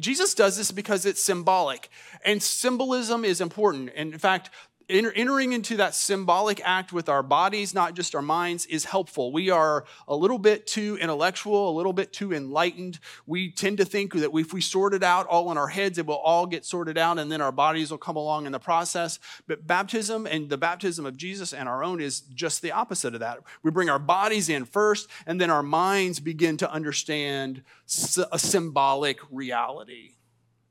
Jesus 0.00 0.34
does 0.34 0.56
this 0.56 0.70
because 0.70 1.06
it's 1.06 1.22
symbolic, 1.22 1.88
and 2.24 2.42
symbolism 2.42 3.24
is 3.24 3.40
important. 3.40 3.90
And 3.94 4.12
in 4.12 4.18
fact, 4.18 4.50
entering 4.88 5.52
into 5.52 5.76
that 5.76 5.94
symbolic 5.94 6.60
act 6.64 6.92
with 6.92 7.08
our 7.08 7.22
bodies, 7.22 7.74
not 7.74 7.94
just 7.94 8.14
our 8.14 8.22
minds, 8.22 8.66
is 8.66 8.84
helpful. 8.84 9.32
We 9.32 9.50
are 9.50 9.84
a 10.06 10.16
little 10.16 10.38
bit 10.38 10.66
too 10.66 10.98
intellectual, 11.00 11.70
a 11.70 11.74
little 11.76 11.92
bit 11.92 12.12
too 12.12 12.32
enlightened. 12.32 12.98
We 13.26 13.50
tend 13.50 13.78
to 13.78 13.84
think 13.84 14.14
that 14.14 14.34
if 14.34 14.52
we 14.52 14.60
sort 14.60 14.94
it 14.94 15.02
out 15.02 15.26
all 15.26 15.50
in 15.50 15.58
our 15.58 15.68
heads, 15.68 15.98
it 15.98 16.06
will 16.06 16.16
all 16.16 16.46
get 16.46 16.64
sorted 16.64 16.98
out 16.98 17.18
and 17.18 17.30
then 17.30 17.40
our 17.40 17.52
bodies 17.52 17.90
will 17.90 17.98
come 17.98 18.16
along 18.16 18.46
in 18.46 18.52
the 18.52 18.58
process. 18.58 19.18
But 19.46 19.66
baptism 19.66 20.26
and 20.26 20.48
the 20.48 20.58
baptism 20.58 21.06
of 21.06 21.16
Jesus 21.16 21.52
and 21.52 21.68
our 21.68 21.84
own 21.84 22.00
is 22.00 22.20
just 22.20 22.62
the 22.62 22.72
opposite 22.72 23.14
of 23.14 23.20
that. 23.20 23.38
We 23.62 23.70
bring 23.70 23.90
our 23.90 23.98
bodies 23.98 24.48
in 24.48 24.64
first 24.64 25.08
and 25.26 25.40
then 25.40 25.50
our 25.50 25.62
minds 25.62 26.20
begin 26.20 26.56
to 26.58 26.70
understand 26.70 27.62
a 28.30 28.38
symbolic 28.38 29.18
reality. 29.30 30.14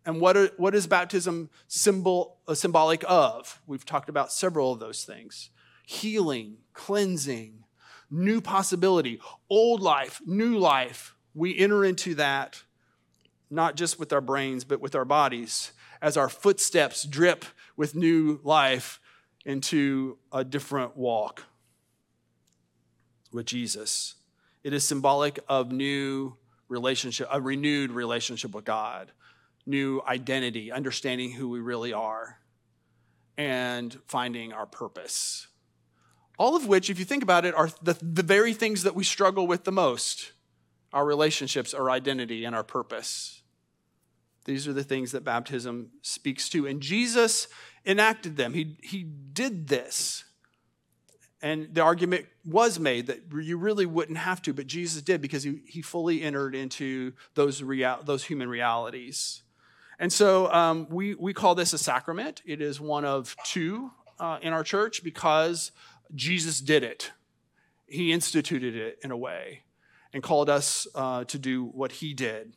And 0.05 0.19
what, 0.19 0.35
are, 0.35 0.49
what 0.57 0.73
is 0.73 0.87
baptism 0.87 1.49
symbol, 1.67 2.37
uh, 2.47 2.55
symbolic 2.55 3.03
of? 3.07 3.61
We've 3.67 3.85
talked 3.85 4.09
about 4.09 4.31
several 4.31 4.71
of 4.73 4.79
those 4.79 5.03
things 5.03 5.49
healing, 5.85 6.57
cleansing, 6.73 7.65
new 8.09 8.41
possibility, 8.41 9.19
old 9.49 9.81
life, 9.81 10.21
new 10.25 10.57
life. 10.57 11.15
We 11.33 11.57
enter 11.57 11.83
into 11.83 12.15
that 12.15 12.63
not 13.49 13.75
just 13.75 13.99
with 13.99 14.13
our 14.13 14.21
brains, 14.21 14.63
but 14.63 14.79
with 14.79 14.95
our 14.95 15.05
bodies 15.05 15.73
as 16.01 16.17
our 16.17 16.29
footsteps 16.29 17.03
drip 17.03 17.45
with 17.75 17.95
new 17.95 18.39
life 18.43 18.99
into 19.45 20.17
a 20.31 20.43
different 20.43 20.95
walk 20.95 21.43
with 23.31 23.45
Jesus. 23.45 24.15
It 24.63 24.73
is 24.73 24.87
symbolic 24.87 25.39
of 25.47 25.71
new 25.71 26.37
relationship, 26.69 27.27
a 27.31 27.41
renewed 27.41 27.91
relationship 27.91 28.53
with 28.53 28.65
God 28.65 29.11
new 29.65 30.02
identity, 30.08 30.71
understanding 30.71 31.32
who 31.32 31.50
we 31.50 31.60
really 31.60 31.93
are, 31.93 32.39
and 33.38 33.97
finding 34.08 34.54
our 34.54 34.65
purpose. 34.65 35.47
All 36.38 36.56
of 36.56 36.67
which, 36.67 36.89
if 36.89 37.00
you 37.00 37.06
think 37.06 37.24
about 37.24 37.45
it, 37.45 37.54
are 37.54 37.69
the, 37.82 37.97
the 38.02 38.24
very 38.24 38.54
things 38.54 38.84
that 38.84 38.95
we 38.95 39.04
struggle 39.04 39.47
with 39.47 39.63
the 39.63 39.71
most 39.71 40.32
our 40.93 41.06
relationships, 41.06 41.74
our 41.74 41.89
identity, 41.89 42.43
and 42.43 42.54
our 42.54 42.63
purpose. 42.63 43.41
These 44.45 44.67
are 44.67 44.74
the 44.74 44.84
things 44.84 45.12
that 45.12 45.24
baptism 45.24 45.91
speaks 46.02 46.50
to. 46.50 46.67
And 46.67 46.82
Jesus 46.82 47.47
enacted 47.86 48.38
them, 48.38 48.54
He, 48.54 48.78
he 48.82 49.04
did 49.04 49.67
this. 49.67 50.26
And 51.41 51.74
the 51.74 51.82
argument 51.82 52.28
was 52.45 52.80
made 52.80 53.08
that 53.08 53.21
you 53.34 53.58
really 53.58 53.88
wouldn't 53.88 54.19
have 54.19 54.41
to, 54.43 54.54
but 54.54 54.67
Jesus 54.67 55.02
did 55.02 55.21
because 55.21 55.41
he, 55.41 55.62
he 55.65 55.82
fully 55.82 56.21
entered 56.21 56.54
into 56.54 57.13
those, 57.34 57.63
real, 57.63 58.00
those 58.04 58.24
human 58.24 58.47
realities. 58.47 59.41
And 60.01 60.11
so 60.11 60.51
um, 60.51 60.87
we, 60.89 61.13
we 61.13 61.31
call 61.31 61.53
this 61.53 61.73
a 61.73 61.77
sacrament. 61.77 62.41
It 62.43 62.59
is 62.59 62.81
one 62.81 63.05
of 63.05 63.35
two 63.45 63.91
uh, 64.19 64.39
in 64.41 64.51
our 64.51 64.63
church 64.63 65.03
because 65.03 65.71
Jesus 66.15 66.59
did 66.59 66.83
it. 66.83 67.11
He 67.85 68.11
instituted 68.11 68.75
it 68.75 68.97
in 69.03 69.11
a 69.11 69.15
way 69.17 69.61
and 70.11 70.23
called 70.23 70.49
us 70.49 70.87
uh, 70.95 71.25
to 71.25 71.37
do 71.37 71.65
what 71.65 71.91
he 71.91 72.15
did. 72.15 72.53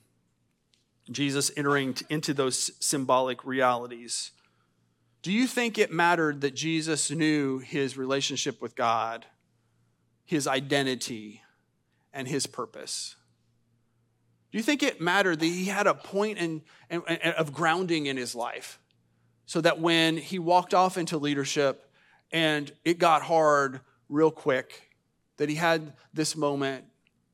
Jesus 1.11 1.51
entering 1.55 1.93
t- 1.93 2.07
into 2.09 2.33
those 2.33 2.71
symbolic 2.81 3.45
realities. 3.45 4.31
Do 5.21 5.31
you 5.31 5.47
think 5.47 5.77
it 5.77 5.93
mattered 5.93 6.41
that 6.41 6.55
Jesus 6.55 7.11
knew 7.11 7.59
his 7.59 7.99
relationship 7.99 8.63
with 8.63 8.75
God, 8.75 9.27
his 10.25 10.47
identity, 10.47 11.43
and 12.11 12.27
his 12.27 12.47
purpose? 12.47 13.17
Do 14.55 14.59
you 14.59 14.63
think 14.63 14.85
it 14.85 15.01
mattered 15.01 15.41
that 15.41 15.47
he 15.47 15.65
had 15.65 15.89
a 15.89 15.95
point 15.95 16.39
in, 16.39 16.63
in, 16.89 17.03
in, 17.09 17.33
of 17.33 17.53
grounding 17.53 18.07
in 18.07 18.17
his 18.17 18.37
life 18.37 18.79
so 19.47 19.61
that 19.61 19.81
when 19.81 20.17
he 20.17 20.39
walked 20.39 20.73
off 20.73 20.97
into 20.97 21.19
leadership 21.19 21.91
and 22.31 22.71
it 22.85 23.01
got 23.01 23.23
hard 23.23 23.81
real 24.09 24.31
quick, 24.31 24.91
that 25.39 25.49
he 25.49 25.57
had 25.57 25.95
this 26.13 26.37
moment 26.37 26.85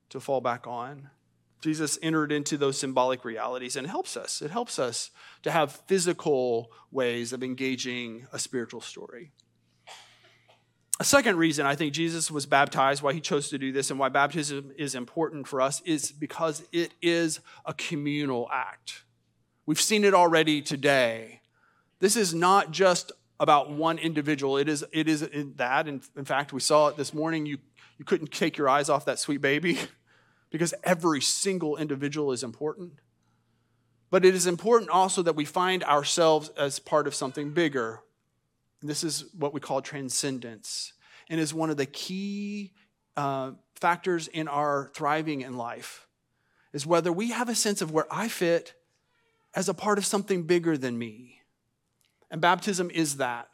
to 0.08 0.18
fall 0.18 0.40
back 0.40 0.66
on. 0.66 1.10
Jesus 1.60 1.98
entered 2.00 2.32
into 2.32 2.56
those 2.56 2.78
symbolic 2.78 3.22
realities 3.22 3.76
and 3.76 3.86
helps 3.86 4.16
us. 4.16 4.40
It 4.40 4.50
helps 4.50 4.78
us 4.78 5.10
to 5.42 5.50
have 5.50 5.72
physical 5.72 6.72
ways 6.90 7.34
of 7.34 7.42
engaging 7.42 8.28
a 8.32 8.38
spiritual 8.38 8.80
story. 8.80 9.30
A 11.00 11.04
second 11.04 11.38
reason 11.38 11.64
I 11.64 11.76
think 11.76 11.94
Jesus 11.94 12.30
was 12.30 12.44
baptized, 12.44 13.02
why 13.02 13.14
he 13.14 13.22
chose 13.22 13.48
to 13.48 13.56
do 13.58 13.72
this, 13.72 13.90
and 13.90 13.98
why 13.98 14.10
baptism 14.10 14.70
is 14.76 14.94
important 14.94 15.48
for 15.48 15.62
us 15.62 15.80
is 15.86 16.12
because 16.12 16.62
it 16.72 16.92
is 17.00 17.40
a 17.64 17.72
communal 17.72 18.50
act. 18.52 19.04
We've 19.64 19.80
seen 19.80 20.04
it 20.04 20.12
already 20.12 20.60
today. 20.60 21.40
This 22.00 22.16
is 22.16 22.34
not 22.34 22.70
just 22.70 23.12
about 23.40 23.70
one 23.70 23.96
individual. 23.96 24.58
It 24.58 24.68
is, 24.68 24.84
it 24.92 25.08
is 25.08 25.22
in 25.22 25.54
that. 25.56 25.88
In, 25.88 26.02
in 26.18 26.26
fact, 26.26 26.52
we 26.52 26.60
saw 26.60 26.88
it 26.88 26.98
this 26.98 27.14
morning. 27.14 27.46
You, 27.46 27.56
you 27.96 28.04
couldn't 28.04 28.30
take 28.30 28.58
your 28.58 28.68
eyes 28.68 28.90
off 28.90 29.06
that 29.06 29.18
sweet 29.18 29.40
baby 29.40 29.78
because 30.50 30.74
every 30.84 31.22
single 31.22 31.78
individual 31.78 32.30
is 32.30 32.42
important. 32.42 32.92
But 34.10 34.26
it 34.26 34.34
is 34.34 34.46
important 34.46 34.90
also 34.90 35.22
that 35.22 35.34
we 35.34 35.46
find 35.46 35.82
ourselves 35.82 36.50
as 36.58 36.78
part 36.78 37.06
of 37.06 37.14
something 37.14 37.52
bigger. 37.52 38.02
This 38.82 39.04
is 39.04 39.24
what 39.36 39.52
we 39.52 39.60
call 39.60 39.82
transcendence 39.82 40.92
and 41.28 41.38
is 41.38 41.52
one 41.52 41.70
of 41.70 41.76
the 41.76 41.86
key 41.86 42.72
uh, 43.16 43.52
factors 43.74 44.28
in 44.28 44.48
our 44.48 44.90
thriving 44.94 45.42
in 45.42 45.56
life 45.56 46.06
is 46.72 46.86
whether 46.86 47.12
we 47.12 47.30
have 47.30 47.48
a 47.48 47.54
sense 47.54 47.82
of 47.82 47.90
where 47.90 48.06
I 48.10 48.28
fit 48.28 48.74
as 49.54 49.68
a 49.68 49.74
part 49.74 49.98
of 49.98 50.06
something 50.06 50.44
bigger 50.44 50.76
than 50.76 50.98
me. 50.98 51.40
And 52.30 52.40
baptism 52.40 52.90
is 52.90 53.16
that. 53.16 53.48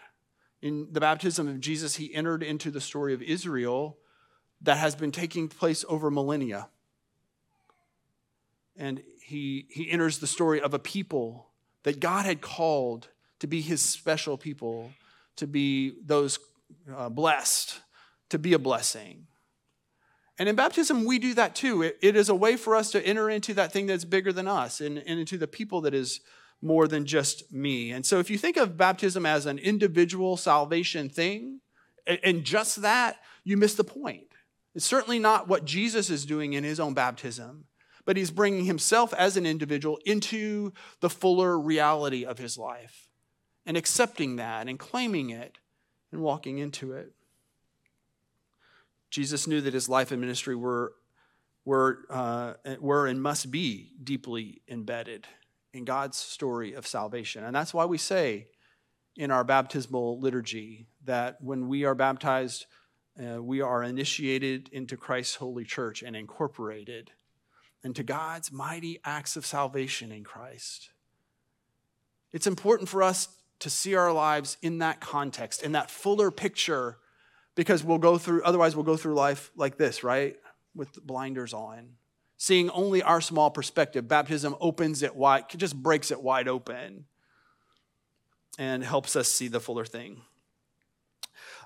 In 0.62 0.89
the 0.93 1.01
baptism 1.01 1.49
of 1.49 1.61
Jesus, 1.61 1.97
he 1.97 2.15
entered 2.15 2.43
into 2.43 2.71
the 2.71 2.81
story 2.81 3.15
of 3.15 3.23
Israel 3.23 3.99
that 4.62 4.79
has 4.79 4.95
been 4.95 5.12
taking 5.12 5.49
place 5.49 5.85
over 5.89 6.11
millennia. 6.11 6.69
And 8.77 9.03
he, 9.23 9.67
he 9.71 9.91
enters 9.91 10.19
the 10.19 10.27
story 10.27 10.61
of 10.61 10.75
a 10.75 10.79
people 10.79 11.49
that 11.85 12.01
God 12.01 12.27
had 12.27 12.41
called 12.41 13.09
to 13.39 13.47
be 13.47 13.61
his 13.61 13.81
special 13.81 14.37
people, 14.37 14.93
to 15.37 15.46
be 15.46 15.94
those 16.05 16.38
uh, 16.94 17.09
blessed, 17.09 17.81
to 18.31 18.38
be 18.38 18.53
a 18.53 18.59
blessing. 18.59 19.27
And 20.38 20.49
in 20.49 20.57
baptism, 20.57 21.05
we 21.05 21.18
do 21.18 21.35
that 21.35 21.55
too. 21.55 21.83
It, 21.83 21.99
it 22.03 22.16
is 22.16 22.29
a 22.29 22.35
way 22.35 22.57
for 22.57 22.77
us 22.77 22.90
to 22.90 23.05
enter 23.05 23.31
into 23.31 23.55
that 23.55 23.72
thing 23.72 23.87
that's 23.87 24.05
bigger 24.05 24.33
than 24.33 24.49
us 24.49 24.81
and, 24.81 24.99
and 24.99 25.20
into 25.20 25.38
the 25.38 25.46
people 25.46 25.81
that 25.83 25.94
is 25.94 26.20
more 26.61 26.88
than 26.88 27.07
just 27.07 27.53
me. 27.53 27.92
And 27.92 28.05
so 28.05 28.18
if 28.18 28.31
you 28.31 28.38
think 28.38 28.57
of 28.57 28.77
baptism 28.77 29.25
as 29.25 29.46
an 29.46 29.59
individual 29.59 30.37
salvation 30.37 31.09
thing, 31.09 31.61
and 32.22 32.44
just 32.44 32.83
that, 32.83 33.16
you 33.44 33.57
miss 33.57 33.75
the 33.75 33.85
point. 33.85 34.29
It's 34.75 34.85
certainly 34.85 35.18
not 35.18 35.49
what 35.49 35.64
Jesus 35.64 36.11
is 36.11 36.27
doing 36.27 36.53
in 36.53 36.64
his 36.64 36.79
own 36.79 36.94
baptism, 36.94 37.64
but 38.05 38.16
he's 38.16 38.31
bringing 38.31 38.64
himself 38.64 39.12
as 39.14 39.37
an 39.37 39.46
individual 39.46 39.99
into 40.05 40.72
the 41.01 41.11
fuller 41.11 41.59
reality 41.59 42.25
of 42.25 42.38
his 42.38 42.57
life 42.57 43.06
and 43.67 43.77
accepting 43.77 44.37
that 44.37 44.69
and 44.69 44.79
claiming 44.79 45.31
it 45.31 45.59
and 46.13 46.23
walking 46.23 46.59
into 46.59 46.93
it. 46.93 47.13
Jesus 49.11 49.47
knew 49.47 49.61
that 49.61 49.75
his 49.75 49.89
life 49.89 50.13
and 50.13 50.21
ministry 50.21 50.55
were, 50.55 50.95
were, 51.65 52.07
uh, 52.09 52.55
were 52.81 53.07
and 53.07 53.23
must 53.23 53.51
be 53.51 53.93
deeply 54.03 54.63
embedded 54.69 55.27
in 55.73 55.85
God's 55.85 56.17
story 56.17 56.75
of 56.75 56.87
salvation. 56.87 57.45
And 57.45 57.55
that's 57.55 57.75
why 57.75 57.85
we 57.85 57.99
say 57.99 58.47
in 59.17 59.31
our 59.31 59.45
baptismal 59.45 60.21
liturgy 60.21 60.87
that 61.05 61.41
when 61.41 61.69
we 61.69 61.85
are 61.85 61.95
baptized, 61.95 62.67
uh, 63.19 63.43
we 63.43 63.61
are 63.61 63.83
initiated 63.83 64.69
into 64.73 64.97
Christ's 64.97 65.37
holy 65.37 65.65
church 65.65 66.03
and 66.03 66.15
incorporated 66.15 67.11
into 67.83 68.03
God's 68.03 68.53
mighty 68.53 69.01
acts 69.05 69.37
of 69.37 69.47
salvation 69.47 70.13
in 70.13 70.25
Christ. 70.25 70.91
It's 72.33 72.47
important 72.47 72.89
for 72.89 73.03
us 73.03 73.29
to 73.61 73.71
see 73.71 73.95
our 73.95 74.12
lives 74.12 74.57
in 74.62 74.79
that 74.79 75.01
context, 75.01 75.62
in 75.62 75.73
that 75.73 75.90
fuller 75.90 76.31
picture, 76.31 76.99
because 77.55 77.83
we'll 77.83 77.99
go 77.99 78.19
through, 78.19 78.42
otherwise, 78.42 78.77
we'll 78.77 78.85
go 78.85 78.97
through 78.97 79.14
life 79.14 79.51
like 79.57 79.79
this, 79.79 80.05
right? 80.05 80.37
With 80.75 81.05
blinders 81.05 81.55
on 81.55 81.90
seeing 82.37 82.71
only 82.71 83.03
our 83.03 83.21
small 83.21 83.51
perspective. 83.51 84.09
Baptism 84.09 84.57
opens 84.61 85.03
it 85.03 85.14
wide, 85.14 85.45
just 85.57 85.75
breaks 85.75 86.11
it 86.11 86.23
wide 86.23 86.49
open 86.49 87.07
and 88.59 88.85
helps 88.85 89.16
us 89.16 89.29
see 89.29 89.49
the 89.49 89.61
fuller 89.61 89.85
thing. 89.85 90.23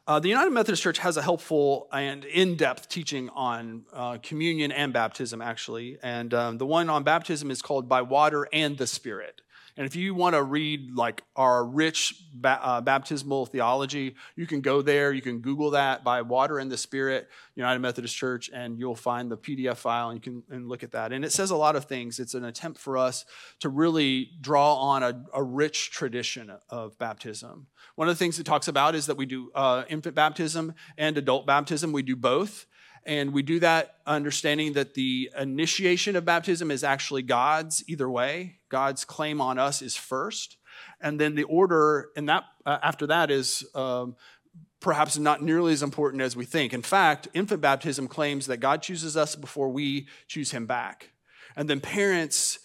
Uh, 0.07 0.19
the 0.19 0.29
United 0.29 0.51
Methodist 0.51 0.83
Church 0.83 0.99
has 0.99 1.17
a 1.17 1.23
helpful 1.23 1.89
and 1.93 2.25
in 2.25 2.57
depth 2.57 2.89
teaching 2.89 3.29
on 3.31 3.85
uh, 3.93 4.19
communion 4.23 4.73
and 4.73 4.93
baptism, 4.93 5.43
actually. 5.43 5.99
And 6.03 6.33
um, 6.33 6.59
the 6.59 6.67
one 6.67 6.89
on 6.89 7.05
baptism 7.05 7.51
is 7.51 7.61
called 7.61 7.89
By 7.89 8.03
Water 8.03 8.49
and 8.53 8.79
the 8.79 8.87
Spirit. 8.87 9.43
And 9.77 9.87
if 9.87 9.97
you 9.97 10.15
want 10.15 10.35
to 10.35 10.43
read 10.43 10.95
like 10.95 11.23
our 11.37 11.65
rich 11.65 12.23
ba- 12.35 12.61
uh, 12.63 12.81
baptismal 12.81 13.47
theology, 13.47 14.15
you 14.37 14.47
can 14.47 14.61
go 14.61 14.83
there. 14.83 15.13
You 15.13 15.23
can 15.23 15.41
Google 15.41 15.71
that 15.71 16.05
by 16.05 16.23
Water 16.23 16.59
and 16.59 16.71
the 16.71 16.77
Spirit, 16.77 17.29
United 17.55 17.79
Methodist 17.81 18.17
Church, 18.17 18.51
and 18.53 18.79
you'll 18.79 18.95
find 18.95 19.31
the 19.31 19.37
PDF 19.37 19.77
file 19.77 20.11
and 20.11 20.17
you 20.19 20.21
can 20.33 20.43
and 20.55 20.69
look 20.69 20.83
at 20.83 20.93
that. 20.93 21.13
And 21.13 21.25
it 21.25 21.33
says 21.33 21.51
a 21.51 21.57
lot 21.57 21.77
of 21.77 21.85
things. 21.85 22.19
It's 22.19 22.35
an 22.35 22.45
attempt 22.45 22.81
for 22.81 22.99
us 22.99 23.25
to 23.61 23.69
really 23.69 24.31
draw 24.41 24.75
on 24.77 25.03
a, 25.03 25.25
a 25.35 25.43
rich 25.43 25.91
tradition 25.91 26.53
of 26.69 26.99
baptism. 26.99 27.67
One 27.95 28.09
of 28.09 28.15
the 28.15 28.19
things 28.19 28.39
it 28.39 28.45
talks 28.45 28.69
about 28.69 28.95
is 28.95 29.07
that 29.07 29.17
we 29.17 29.27
do 29.27 29.51
uh, 29.55 29.85
infant 29.89 30.15
baptism 30.15 30.75
and 30.97 31.17
adult 31.17 31.47
baptism. 31.47 31.93
We 31.93 32.03
do 32.03 32.17
both. 32.17 32.67
And 33.07 33.33
we 33.33 33.43
do 33.43 33.61
that 33.61 33.97
understanding 34.07 34.75
that 34.75 34.95
the 34.95 35.31
initiation 35.39 36.17
of 36.17 36.25
baptism 36.25 36.71
is 36.71 36.85
actually 36.85 37.23
God's 37.23 37.83
either 37.89 38.09
way. 38.09 38.59
God's 38.69 39.05
claim 39.05 39.41
on 39.41 39.59
us 39.59 39.83
is 39.83 39.97
first. 39.97 40.57
And 41.01 41.19
then 41.19 41.35
the 41.35 41.45
order 41.45 42.11
and 42.17 42.29
that 42.29 42.45
uh, 42.67 42.79
after 42.83 43.07
that 43.07 43.31
is 43.31 43.65
um, 43.75 44.17
perhaps 44.81 45.19
not 45.19 45.43
nearly 45.43 45.73
as 45.73 45.83
important 45.83 46.23
as 46.23 46.37
we 46.37 46.45
think. 46.45 46.73
In 46.73 46.83
fact, 46.83 47.29
infant 47.35 47.61
baptism 47.61 48.09
claims 48.09 48.47
that 48.47 48.59
God 48.59 48.83
chooses 48.83 49.17
us 49.17 49.37
before 49.37 49.71
we 49.71 50.09
choose 50.27 50.51
him 50.51 50.67
back. 50.67 51.11
And 51.57 51.69
then 51.69 51.81
parents 51.81 52.59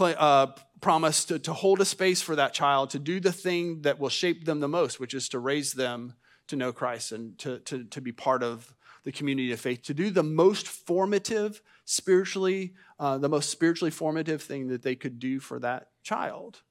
uh, 0.00 0.48
promise 0.80 1.24
to, 1.26 1.38
to 1.40 1.52
hold 1.52 1.80
a 1.80 1.84
space 1.84 2.22
for 2.22 2.36
that 2.36 2.54
child 2.54 2.90
to 2.90 2.98
do 2.98 3.20
the 3.20 3.32
thing 3.32 3.82
that 3.82 3.98
will 3.98 4.08
shape 4.08 4.44
them 4.44 4.60
the 4.60 4.68
most, 4.68 4.98
which 4.98 5.14
is 5.14 5.28
to 5.30 5.38
raise 5.38 5.72
them 5.72 6.14
to 6.48 6.56
know 6.56 6.72
Christ 6.72 7.12
and 7.12 7.38
to, 7.38 7.58
to, 7.60 7.84
to 7.84 8.00
be 8.00 8.12
part 8.12 8.42
of 8.42 8.74
the 9.04 9.12
community 9.12 9.52
of 9.52 9.60
faith 9.60 9.82
to 9.82 9.94
do 9.94 10.10
the 10.10 10.22
most 10.22 10.66
formative, 10.66 11.62
spiritually, 11.84 12.74
uh, 12.98 13.18
the 13.18 13.28
most 13.28 13.50
spiritually 13.50 13.90
formative 13.90 14.42
thing 14.42 14.68
that 14.68 14.82
they 14.82 14.94
could 14.94 15.18
do 15.18 15.40
for 15.40 15.58
that 15.58 15.88
child 16.02 16.62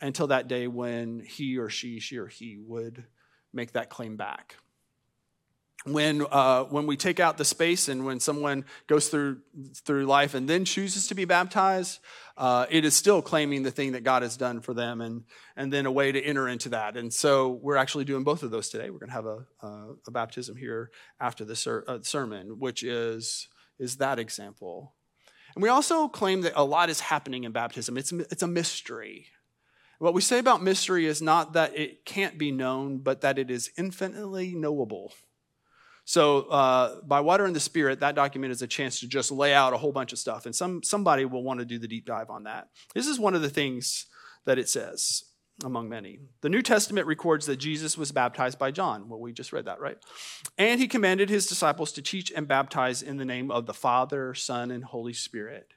until 0.00 0.26
that 0.28 0.48
day 0.48 0.66
when 0.66 1.20
he 1.20 1.58
or 1.58 1.68
she, 1.68 2.00
she 2.00 2.18
or 2.18 2.26
he 2.26 2.58
would 2.58 3.04
make 3.52 3.72
that 3.72 3.90
claim 3.90 4.16
back 4.16 4.56
when, 5.84 6.26
uh, 6.30 6.64
when 6.64 6.86
we 6.86 6.96
take 6.96 7.20
out 7.20 7.38
the 7.38 7.44
space 7.44 7.88
and 7.88 8.04
when 8.04 8.18
someone 8.18 8.64
goes 8.86 9.08
through, 9.08 9.40
through 9.84 10.06
life 10.06 10.34
and 10.34 10.48
then 10.48 10.64
chooses 10.64 11.06
to 11.08 11.14
be 11.14 11.24
baptized, 11.24 12.00
uh, 12.36 12.66
it 12.70 12.84
is 12.84 12.94
still 12.94 13.22
claiming 13.22 13.62
the 13.62 13.70
thing 13.70 13.92
that 13.92 14.02
God 14.02 14.22
has 14.22 14.36
done 14.36 14.60
for 14.60 14.74
them 14.74 15.00
and, 15.00 15.24
and 15.56 15.72
then 15.72 15.86
a 15.86 15.92
way 15.92 16.10
to 16.10 16.20
enter 16.20 16.48
into 16.48 16.70
that. 16.70 16.96
And 16.96 17.12
so 17.12 17.50
we're 17.62 17.76
actually 17.76 18.04
doing 18.04 18.24
both 18.24 18.42
of 18.42 18.50
those 18.50 18.68
today. 18.68 18.90
We're 18.90 18.98
going 18.98 19.10
to 19.10 19.14
have 19.14 19.26
a, 19.26 19.44
a, 20.06 20.10
baptism 20.10 20.56
here 20.56 20.90
after 21.20 21.44
the 21.44 21.54
ser- 21.54 21.84
uh, 21.86 21.98
sermon, 22.02 22.58
which 22.58 22.82
is, 22.82 23.48
is 23.78 23.96
that 23.96 24.18
example. 24.18 24.94
And 25.54 25.62
we 25.62 25.68
also 25.68 26.08
claim 26.08 26.42
that 26.42 26.52
a 26.56 26.64
lot 26.64 26.90
is 26.90 27.00
happening 27.00 27.44
in 27.44 27.52
baptism, 27.52 27.96
it's, 27.96 28.12
it's 28.12 28.42
a 28.42 28.48
mystery. 28.48 29.28
What 29.98 30.12
we 30.12 30.20
say 30.20 30.38
about 30.38 30.62
mystery 30.62 31.06
is 31.06 31.22
not 31.22 31.54
that 31.54 31.78
it 31.78 32.04
can't 32.04 32.36
be 32.36 32.52
known, 32.52 32.98
but 32.98 33.22
that 33.22 33.38
it 33.38 33.50
is 33.50 33.70
infinitely 33.78 34.54
knowable. 34.54 35.14
So 36.06 36.42
uh, 36.42 37.00
by 37.00 37.18
water 37.18 37.44
and 37.44 37.54
the 37.54 37.60
spirit, 37.60 37.98
that 37.98 38.14
document 38.14 38.52
is 38.52 38.62
a 38.62 38.66
chance 38.68 39.00
to 39.00 39.08
just 39.08 39.32
lay 39.32 39.52
out 39.52 39.74
a 39.74 39.76
whole 39.76 39.90
bunch 39.90 40.12
of 40.12 40.20
stuff, 40.20 40.46
and 40.46 40.54
some 40.54 40.82
somebody 40.84 41.24
will 41.24 41.42
want 41.42 41.58
to 41.58 41.66
do 41.66 41.80
the 41.80 41.88
deep 41.88 42.06
dive 42.06 42.30
on 42.30 42.44
that. 42.44 42.68
This 42.94 43.08
is 43.08 43.18
one 43.18 43.34
of 43.34 43.42
the 43.42 43.50
things 43.50 44.06
that 44.44 44.56
it 44.56 44.68
says 44.68 45.24
among 45.64 45.88
many. 45.88 46.20
The 46.42 46.48
New 46.48 46.62
Testament 46.62 47.08
records 47.08 47.46
that 47.46 47.56
Jesus 47.56 47.98
was 47.98 48.12
baptized 48.12 48.56
by 48.56 48.70
John. 48.70 49.08
Well, 49.08 49.18
we 49.18 49.32
just 49.32 49.52
read 49.52 49.64
that, 49.64 49.80
right? 49.80 49.96
And 50.56 50.80
he 50.80 50.86
commanded 50.86 51.28
his 51.28 51.46
disciples 51.46 51.90
to 51.92 52.02
teach 52.02 52.30
and 52.30 52.46
baptize 52.46 53.02
in 53.02 53.16
the 53.16 53.24
name 53.24 53.50
of 53.50 53.66
the 53.66 53.74
Father, 53.74 54.32
Son, 54.32 54.70
and 54.70 54.84
Holy 54.84 55.14
Spirit. 55.14 55.72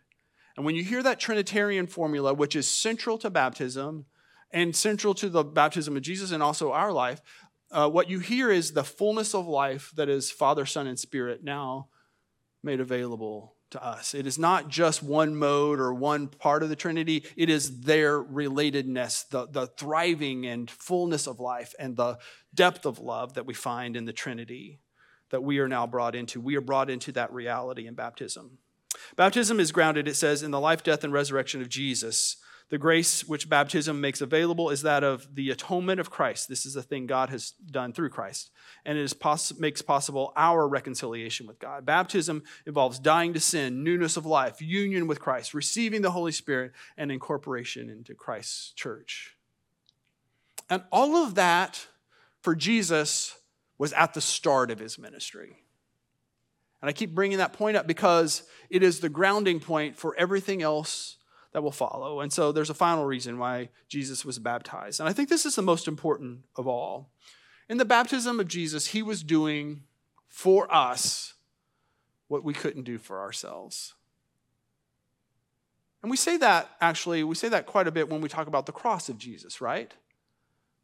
And 0.55 0.65
when 0.65 0.75
you 0.75 0.83
hear 0.83 1.01
that 1.01 1.19
Trinitarian 1.19 1.87
formula, 1.87 2.35
which 2.35 2.55
is 2.55 2.67
central 2.67 3.17
to 3.19 3.29
baptism 3.31 4.05
and 4.51 4.75
central 4.75 5.13
to 5.15 5.29
the 5.29 5.43
baptism 5.43 5.95
of 5.95 6.03
Jesus 6.03 6.31
and 6.31 6.43
also 6.43 6.71
our 6.71 6.91
life, 6.91 7.21
uh, 7.71 7.89
what 7.89 8.09
you 8.09 8.19
hear 8.19 8.51
is 8.51 8.71
the 8.71 8.83
fullness 8.83 9.33
of 9.33 9.47
life 9.47 9.91
that 9.95 10.09
is 10.09 10.31
Father, 10.31 10.65
Son, 10.65 10.87
and 10.87 10.99
Spirit 10.99 11.43
now 11.43 11.89
made 12.63 12.79
available 12.79 13.55
to 13.71 13.83
us. 13.83 14.15
It 14.15 14.25
is 14.25 14.39
not 14.39 14.67
just 14.67 15.03
one 15.03 15.35
mode 15.35 15.79
or 15.79 15.93
one 15.93 16.27
part 16.27 16.63
of 16.63 16.69
the 16.69 16.75
Trinity, 16.75 17.23
it 17.35 17.49
is 17.49 17.81
their 17.81 18.21
relatedness, 18.21 19.29
the, 19.29 19.47
the 19.47 19.67
thriving 19.67 20.45
and 20.45 20.69
fullness 20.69 21.27
of 21.27 21.39
life, 21.39 21.75
and 21.77 21.95
the 21.95 22.17
depth 22.53 22.85
of 22.85 22.99
love 22.99 23.35
that 23.35 23.45
we 23.45 23.53
find 23.53 23.95
in 23.95 24.05
the 24.05 24.13
Trinity 24.13 24.79
that 25.29 25.43
we 25.43 25.59
are 25.59 25.67
now 25.67 25.85
brought 25.85 26.15
into. 26.15 26.41
We 26.41 26.55
are 26.55 26.61
brought 26.61 26.89
into 26.89 27.11
that 27.11 27.31
reality 27.31 27.85
in 27.85 27.93
baptism. 27.93 28.57
Baptism 29.15 29.59
is 29.59 29.71
grounded, 29.71 30.07
it 30.07 30.15
says, 30.15 30.41
in 30.41 30.49
the 30.51 30.59
life, 30.59 30.83
death, 30.83 31.03
and 31.03 31.13
resurrection 31.13 31.61
of 31.61 31.69
Jesus. 31.69 32.37
The 32.69 32.77
grace 32.77 33.27
which 33.27 33.49
baptism 33.49 33.99
makes 33.99 34.21
available 34.21 34.69
is 34.69 34.83
that 34.83 35.03
of 35.03 35.27
the 35.33 35.49
atonement 35.49 35.99
of 35.99 36.11
Christ. 36.11 36.47
This 36.47 36.67
is 36.67 36.75
a 36.75 36.83
thing 36.83 37.07
God 37.07 37.29
has 37.29 37.51
done 37.51 37.93
through 37.93 38.09
Christ, 38.09 38.51
and 38.85 38.95
it 38.95 39.01
is 39.01 39.13
poss- 39.13 39.57
makes 39.57 39.81
possible 39.81 40.31
our 40.35 40.67
reconciliation 40.67 41.47
with 41.47 41.57
God. 41.57 41.83
Baptism 41.83 42.43
involves 42.67 42.99
dying 42.99 43.33
to 43.33 43.39
sin, 43.39 43.83
newness 43.83 44.17
of 44.17 44.25
life, 44.27 44.61
union 44.61 45.07
with 45.07 45.19
Christ, 45.19 45.55
receiving 45.55 46.03
the 46.03 46.11
Holy 46.11 46.31
Spirit, 46.31 46.73
and 46.95 47.11
incorporation 47.11 47.89
into 47.89 48.13
Christ's 48.13 48.71
church. 48.73 49.35
And 50.69 50.83
all 50.91 51.15
of 51.15 51.33
that 51.35 51.87
for 52.41 52.55
Jesus 52.55 53.35
was 53.79 53.93
at 53.93 54.13
the 54.13 54.21
start 54.21 54.69
of 54.69 54.77
his 54.77 54.99
ministry. 54.99 55.57
And 56.81 56.89
I 56.89 56.93
keep 56.93 57.15
bringing 57.15 57.39
that 57.39 57.53
point 57.53 57.77
up 57.77 57.87
because 57.87 58.43
it 58.69 58.83
is 58.83 58.99
the 58.99 59.09
grounding 59.09 59.59
point 59.59 59.97
for 59.97 60.15
everything 60.17 60.61
else 60.61 61.17
that 61.51 61.63
will 61.63 61.71
follow. 61.71 62.19
And 62.21 62.31
so 62.31 62.51
there's 62.51 62.69
a 62.69 62.75
final 62.75 63.05
reason 63.05 63.37
why 63.37 63.69
Jesus 63.87 64.23
was 64.23 64.39
baptized. 64.39 64.99
And 64.99 65.09
I 65.09 65.13
think 65.13 65.29
this 65.29 65.45
is 65.45 65.55
the 65.55 65.61
most 65.61 65.87
important 65.87 66.45
of 66.55 66.67
all. 66.67 67.09
In 67.67 67.77
the 67.77 67.85
baptism 67.85 68.39
of 68.39 68.47
Jesus, 68.47 68.87
he 68.87 69.01
was 69.01 69.23
doing 69.23 69.83
for 70.27 70.73
us 70.73 71.33
what 72.27 72.43
we 72.43 72.53
couldn't 72.53 72.83
do 72.83 72.97
for 72.97 73.19
ourselves. 73.19 73.95
And 76.01 76.09
we 76.09 76.17
say 76.17 76.37
that 76.37 76.69
actually, 76.79 77.23
we 77.23 77.35
say 77.35 77.49
that 77.49 77.65
quite 77.65 77.87
a 77.87 77.91
bit 77.91 78.09
when 78.09 78.21
we 78.21 78.29
talk 78.29 78.47
about 78.47 78.65
the 78.65 78.71
cross 78.71 79.09
of 79.09 79.17
Jesus, 79.17 79.59
right? 79.59 79.93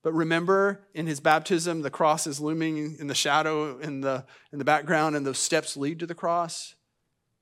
But 0.04 0.14
remember, 0.14 0.82
in 0.94 1.08
his 1.08 1.20
baptism, 1.20 1.82
the 1.82 1.90
cross 1.90 2.28
is 2.28 2.40
looming 2.40 2.98
in 3.00 3.08
the 3.08 3.16
shadow 3.16 3.80
in 3.80 4.02
the, 4.02 4.26
in 4.52 4.60
the 4.60 4.66
background, 4.66 5.16
and 5.16 5.26
those 5.26 5.40
steps 5.40 5.78
lead 5.78 6.00
to 6.00 6.06
the 6.06 6.14
cross. 6.14 6.76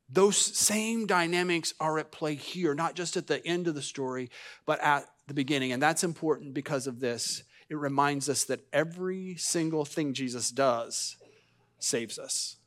Those 0.10 0.38
same 0.38 1.08
dynamics 1.08 1.74
are 1.80 1.98
at 1.98 2.12
play 2.12 2.36
here, 2.36 2.76
not 2.76 2.96
just 2.96 3.18
at 3.18 3.28
the 3.28 3.46
end 3.46 3.68
of 3.68 3.76
the 3.76 3.82
story, 3.82 4.30
but 4.66 4.80
at 4.82 5.06
the 5.28 5.34
beginning. 5.34 5.72
And 5.72 5.82
that's 5.82 6.04
important 6.04 6.54
because 6.54 6.88
of 6.88 7.00
this. 7.00 7.44
It 7.70 7.78
reminds 7.78 8.30
us 8.30 8.44
that 8.46 8.66
every 8.72 9.36
single 9.38 9.86
thing 9.86 10.14
Jesus 10.14 10.52
does 10.52 11.18
saves 11.80 12.20
us, 12.20 12.58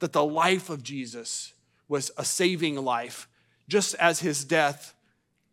that 0.00 0.12
the 0.12 0.24
life 0.24 0.70
of 0.70 0.82
Jesus 0.82 1.54
was 1.88 2.10
a 2.16 2.24
saving 2.24 2.76
life, 2.76 3.28
just 3.68 3.94
as 3.96 4.20
his 4.20 4.44
death 4.44 4.94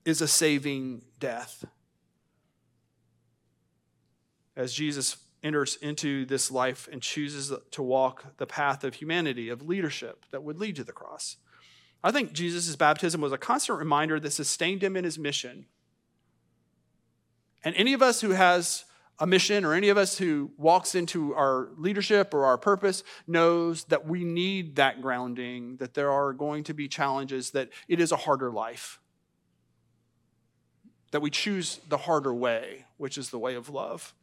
is 0.06 0.22
a 0.22 0.28
saving 0.28 1.04
death 1.20 1.66
as 4.60 4.74
Jesus 4.74 5.16
enters 5.44 5.78
into 5.78 6.26
this 6.26 6.52
life 6.52 6.90
and 6.92 7.02
chooses 7.02 7.52
to 7.72 7.84
walk 7.84 8.38
the 8.38 8.46
path 8.46 8.84
of 8.84 8.96
humanity, 8.96 9.50
of 9.50 9.62
leadership 9.62 10.26
that 10.32 10.44
would 10.44 10.58
lead 10.58 10.76
to 10.76 10.84
the 10.84 10.92
cross. 10.92 11.38
I 12.04 12.12
think 12.12 12.34
Jesus' 12.34 12.76
baptism 12.76 13.22
was 13.22 13.32
a 13.32 13.38
constant 13.38 13.80
reminder 13.80 14.20
that 14.20 14.32
sustained 14.32 14.84
him 14.84 14.96
in 14.96 15.04
his 15.04 15.20
mission. 15.20 15.66
And 17.64 17.76
any 17.76 17.94
of 17.94 18.02
us 18.02 18.22
who 18.22 18.32
has 18.32 18.86
a 19.20 19.28
mission 19.28 19.66
or 19.66 19.74
any 19.74 19.90
of 19.90 19.98
us 19.98 20.18
who 20.18 20.52
walks 20.58 20.96
into 20.96 21.36
our 21.36 21.70
leadership 21.78 22.34
or 22.34 22.46
our 22.46 22.58
purpose 22.58 23.04
knows 23.28 23.84
that 23.86 24.08
we 24.08 24.24
need 24.24 24.78
that 24.78 25.02
grounding, 25.02 25.76
that 25.78 25.94
there 25.94 26.10
are 26.10 26.32
going 26.32 26.64
to 26.64 26.74
be 26.74 26.88
challenges, 26.88 27.52
that 27.52 27.70
it 27.90 28.00
is 28.00 28.14
a 28.14 28.18
harder 28.18 28.50
life, 28.50 29.00
that 31.12 31.22
we 31.22 31.30
choose 31.30 31.82
the 31.90 31.98
harder 31.98 32.34
way, 32.34 32.86
which 32.98 33.18
is 33.18 33.30
the 33.30 33.40
way 33.40 33.56
of 33.56 33.70
love. 33.70 34.14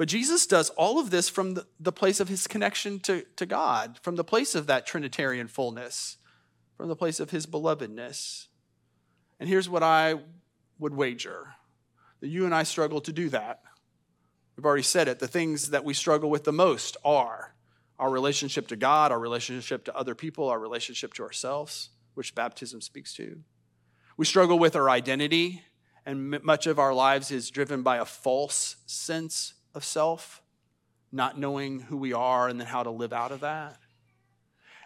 But 0.00 0.08
Jesus 0.08 0.46
does 0.46 0.70
all 0.78 0.98
of 0.98 1.10
this 1.10 1.28
from 1.28 1.52
the, 1.52 1.66
the 1.78 1.92
place 1.92 2.20
of 2.20 2.28
his 2.28 2.46
connection 2.46 3.00
to, 3.00 3.22
to 3.36 3.44
God, 3.44 3.98
from 4.00 4.16
the 4.16 4.24
place 4.24 4.54
of 4.54 4.66
that 4.66 4.86
Trinitarian 4.86 5.46
fullness, 5.46 6.16
from 6.78 6.88
the 6.88 6.96
place 6.96 7.20
of 7.20 7.32
his 7.32 7.44
belovedness. 7.44 8.46
And 9.38 9.46
here's 9.46 9.68
what 9.68 9.82
I 9.82 10.14
would 10.78 10.94
wager 10.94 11.48
that 12.20 12.28
you 12.28 12.46
and 12.46 12.54
I 12.54 12.62
struggle 12.62 13.02
to 13.02 13.12
do 13.12 13.28
that. 13.28 13.60
We've 14.56 14.64
already 14.64 14.84
said 14.84 15.06
it. 15.06 15.18
The 15.18 15.28
things 15.28 15.68
that 15.68 15.84
we 15.84 15.92
struggle 15.92 16.30
with 16.30 16.44
the 16.44 16.50
most 16.50 16.96
are 17.04 17.54
our 17.98 18.08
relationship 18.08 18.68
to 18.68 18.76
God, 18.76 19.12
our 19.12 19.20
relationship 19.20 19.84
to 19.84 19.94
other 19.94 20.14
people, 20.14 20.48
our 20.48 20.58
relationship 20.58 21.12
to 21.12 21.24
ourselves, 21.24 21.90
which 22.14 22.34
baptism 22.34 22.80
speaks 22.80 23.12
to. 23.16 23.40
We 24.16 24.24
struggle 24.24 24.58
with 24.58 24.76
our 24.76 24.88
identity, 24.88 25.60
and 26.06 26.42
much 26.42 26.66
of 26.66 26.78
our 26.78 26.94
lives 26.94 27.30
is 27.30 27.50
driven 27.50 27.82
by 27.82 27.98
a 27.98 28.06
false 28.06 28.76
sense 28.86 29.52
of 29.74 29.84
self, 29.84 30.42
not 31.12 31.38
knowing 31.38 31.80
who 31.80 31.96
we 31.96 32.12
are 32.12 32.48
and 32.48 32.60
then 32.60 32.66
how 32.66 32.82
to 32.82 32.90
live 32.90 33.12
out 33.12 33.32
of 33.32 33.40
that. 33.40 33.78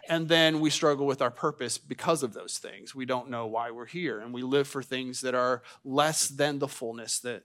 And 0.07 0.27
then 0.27 0.59
we 0.59 0.69
struggle 0.69 1.07
with 1.07 1.21
our 1.21 1.31
purpose 1.31 1.77
because 1.77 2.21
of 2.21 2.33
those 2.33 2.57
things. 2.57 2.93
We 2.93 3.05
don't 3.05 3.29
know 3.29 3.47
why 3.47 3.71
we're 3.71 3.87
here, 3.87 4.19
and 4.19 4.33
we 4.33 4.43
live 4.43 4.67
for 4.67 4.83
things 4.83 5.21
that 5.21 5.33
are 5.33 5.63
less 5.83 6.27
than 6.27 6.59
the 6.59 6.67
fullness 6.67 7.19
that 7.19 7.43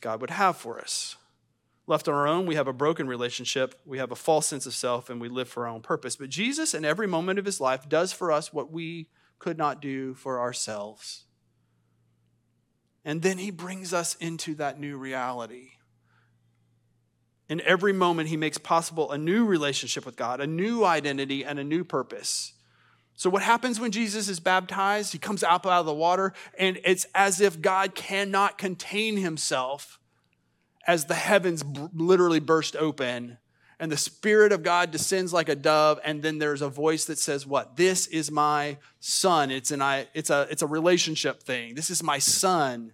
God 0.00 0.20
would 0.20 0.30
have 0.30 0.56
for 0.56 0.80
us. 0.80 1.16
Left 1.88 2.06
on 2.06 2.14
our 2.14 2.28
own, 2.28 2.46
we 2.46 2.54
have 2.54 2.68
a 2.68 2.72
broken 2.72 3.08
relationship, 3.08 3.74
we 3.84 3.98
have 3.98 4.12
a 4.12 4.16
false 4.16 4.46
sense 4.46 4.66
of 4.66 4.74
self, 4.74 5.10
and 5.10 5.20
we 5.20 5.28
live 5.28 5.48
for 5.48 5.66
our 5.66 5.74
own 5.74 5.82
purpose. 5.82 6.14
But 6.14 6.28
Jesus, 6.28 6.74
in 6.74 6.84
every 6.84 7.08
moment 7.08 7.40
of 7.40 7.44
his 7.44 7.60
life, 7.60 7.88
does 7.88 8.12
for 8.12 8.30
us 8.30 8.52
what 8.52 8.70
we 8.70 9.08
could 9.40 9.58
not 9.58 9.82
do 9.82 10.14
for 10.14 10.38
ourselves. 10.38 11.24
And 13.04 13.22
then 13.22 13.38
he 13.38 13.50
brings 13.50 13.92
us 13.92 14.14
into 14.14 14.54
that 14.54 14.78
new 14.78 14.96
reality 14.96 15.72
in 17.52 17.60
every 17.60 17.92
moment, 17.92 18.30
he 18.30 18.36
makes 18.38 18.56
possible 18.56 19.12
a 19.12 19.18
new 19.18 19.44
relationship 19.44 20.06
with 20.06 20.16
God, 20.16 20.40
a 20.40 20.46
new 20.46 20.84
identity, 20.84 21.44
and 21.44 21.58
a 21.58 21.64
new 21.64 21.84
purpose. 21.84 22.54
So, 23.14 23.28
what 23.28 23.42
happens 23.42 23.78
when 23.78 23.90
Jesus 23.90 24.30
is 24.30 24.40
baptized? 24.40 25.12
He 25.12 25.18
comes 25.18 25.42
up 25.42 25.66
out 25.66 25.80
of 25.80 25.86
the 25.86 25.92
water, 25.92 26.32
and 26.58 26.80
it's 26.82 27.04
as 27.14 27.42
if 27.42 27.60
God 27.60 27.94
cannot 27.94 28.56
contain 28.56 29.18
himself 29.18 30.00
as 30.86 31.04
the 31.04 31.14
heavens 31.14 31.62
literally 31.94 32.40
burst 32.40 32.74
open 32.74 33.36
and 33.78 33.92
the 33.92 33.96
Spirit 33.96 34.52
of 34.52 34.62
God 34.62 34.90
descends 34.90 35.32
like 35.32 35.48
a 35.48 35.56
dove, 35.56 35.98
and 36.04 36.22
then 36.22 36.38
there's 36.38 36.62
a 36.62 36.68
voice 36.70 37.04
that 37.06 37.18
says, 37.18 37.46
What? 37.46 37.76
This 37.76 38.06
is 38.06 38.30
my 38.30 38.78
son. 38.98 39.50
It's, 39.50 39.72
an, 39.72 39.82
it's, 40.14 40.30
a, 40.30 40.46
it's 40.50 40.62
a 40.62 40.66
relationship 40.66 41.42
thing. 41.42 41.74
This 41.74 41.90
is 41.90 42.02
my 42.02 42.18
son, 42.18 42.92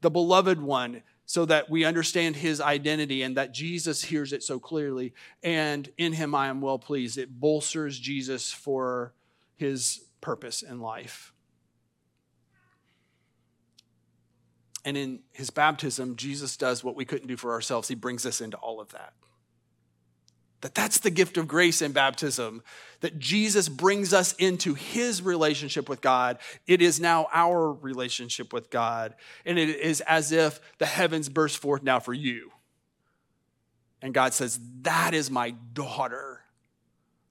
the 0.00 0.10
beloved 0.10 0.62
one 0.62 1.02
so 1.32 1.46
that 1.46 1.70
we 1.70 1.82
understand 1.86 2.36
his 2.36 2.60
identity 2.60 3.22
and 3.22 3.38
that 3.38 3.54
Jesus 3.54 4.04
hears 4.04 4.34
it 4.34 4.42
so 4.42 4.58
clearly. 4.58 5.14
And 5.42 5.88
in 5.96 6.12
him 6.12 6.34
I 6.34 6.48
am 6.48 6.60
well 6.60 6.78
pleased. 6.78 7.16
It 7.16 7.40
bolsters 7.40 7.98
Jesus 7.98 8.52
for 8.52 9.14
his 9.56 10.04
purpose 10.20 10.60
in 10.60 10.82
life. 10.82 11.32
And 14.84 14.94
in 14.94 15.20
his 15.32 15.48
baptism, 15.48 16.16
Jesus 16.16 16.58
does 16.58 16.84
what 16.84 16.96
we 16.96 17.06
couldn't 17.06 17.28
do 17.28 17.38
for 17.38 17.52
ourselves. 17.52 17.88
He 17.88 17.94
brings 17.94 18.26
us 18.26 18.42
into 18.42 18.58
all 18.58 18.78
of 18.78 18.92
that. 18.92 19.14
That 20.62 20.76
that's 20.76 21.00
the 21.00 21.10
gift 21.10 21.36
of 21.36 21.48
grace 21.48 21.82
in 21.82 21.90
baptism, 21.90 22.62
that 23.00 23.18
Jesus 23.18 23.68
brings 23.68 24.14
us 24.14 24.32
into 24.34 24.74
his 24.74 25.20
relationship 25.20 25.88
with 25.88 26.00
God. 26.00 26.38
It 26.68 26.80
is 26.80 27.00
now 27.00 27.26
our 27.32 27.72
relationship 27.72 28.52
with 28.52 28.70
God. 28.70 29.14
And 29.44 29.58
it 29.58 29.68
is 29.68 30.00
as 30.02 30.30
if 30.30 30.60
the 30.78 30.86
heavens 30.86 31.28
burst 31.28 31.58
forth 31.58 31.82
now 31.82 31.98
for 31.98 32.14
you. 32.14 32.52
And 34.00 34.14
God 34.14 34.34
says, 34.34 34.60
That 34.82 35.14
is 35.14 35.30
my 35.30 35.50
daughter, 35.50 36.40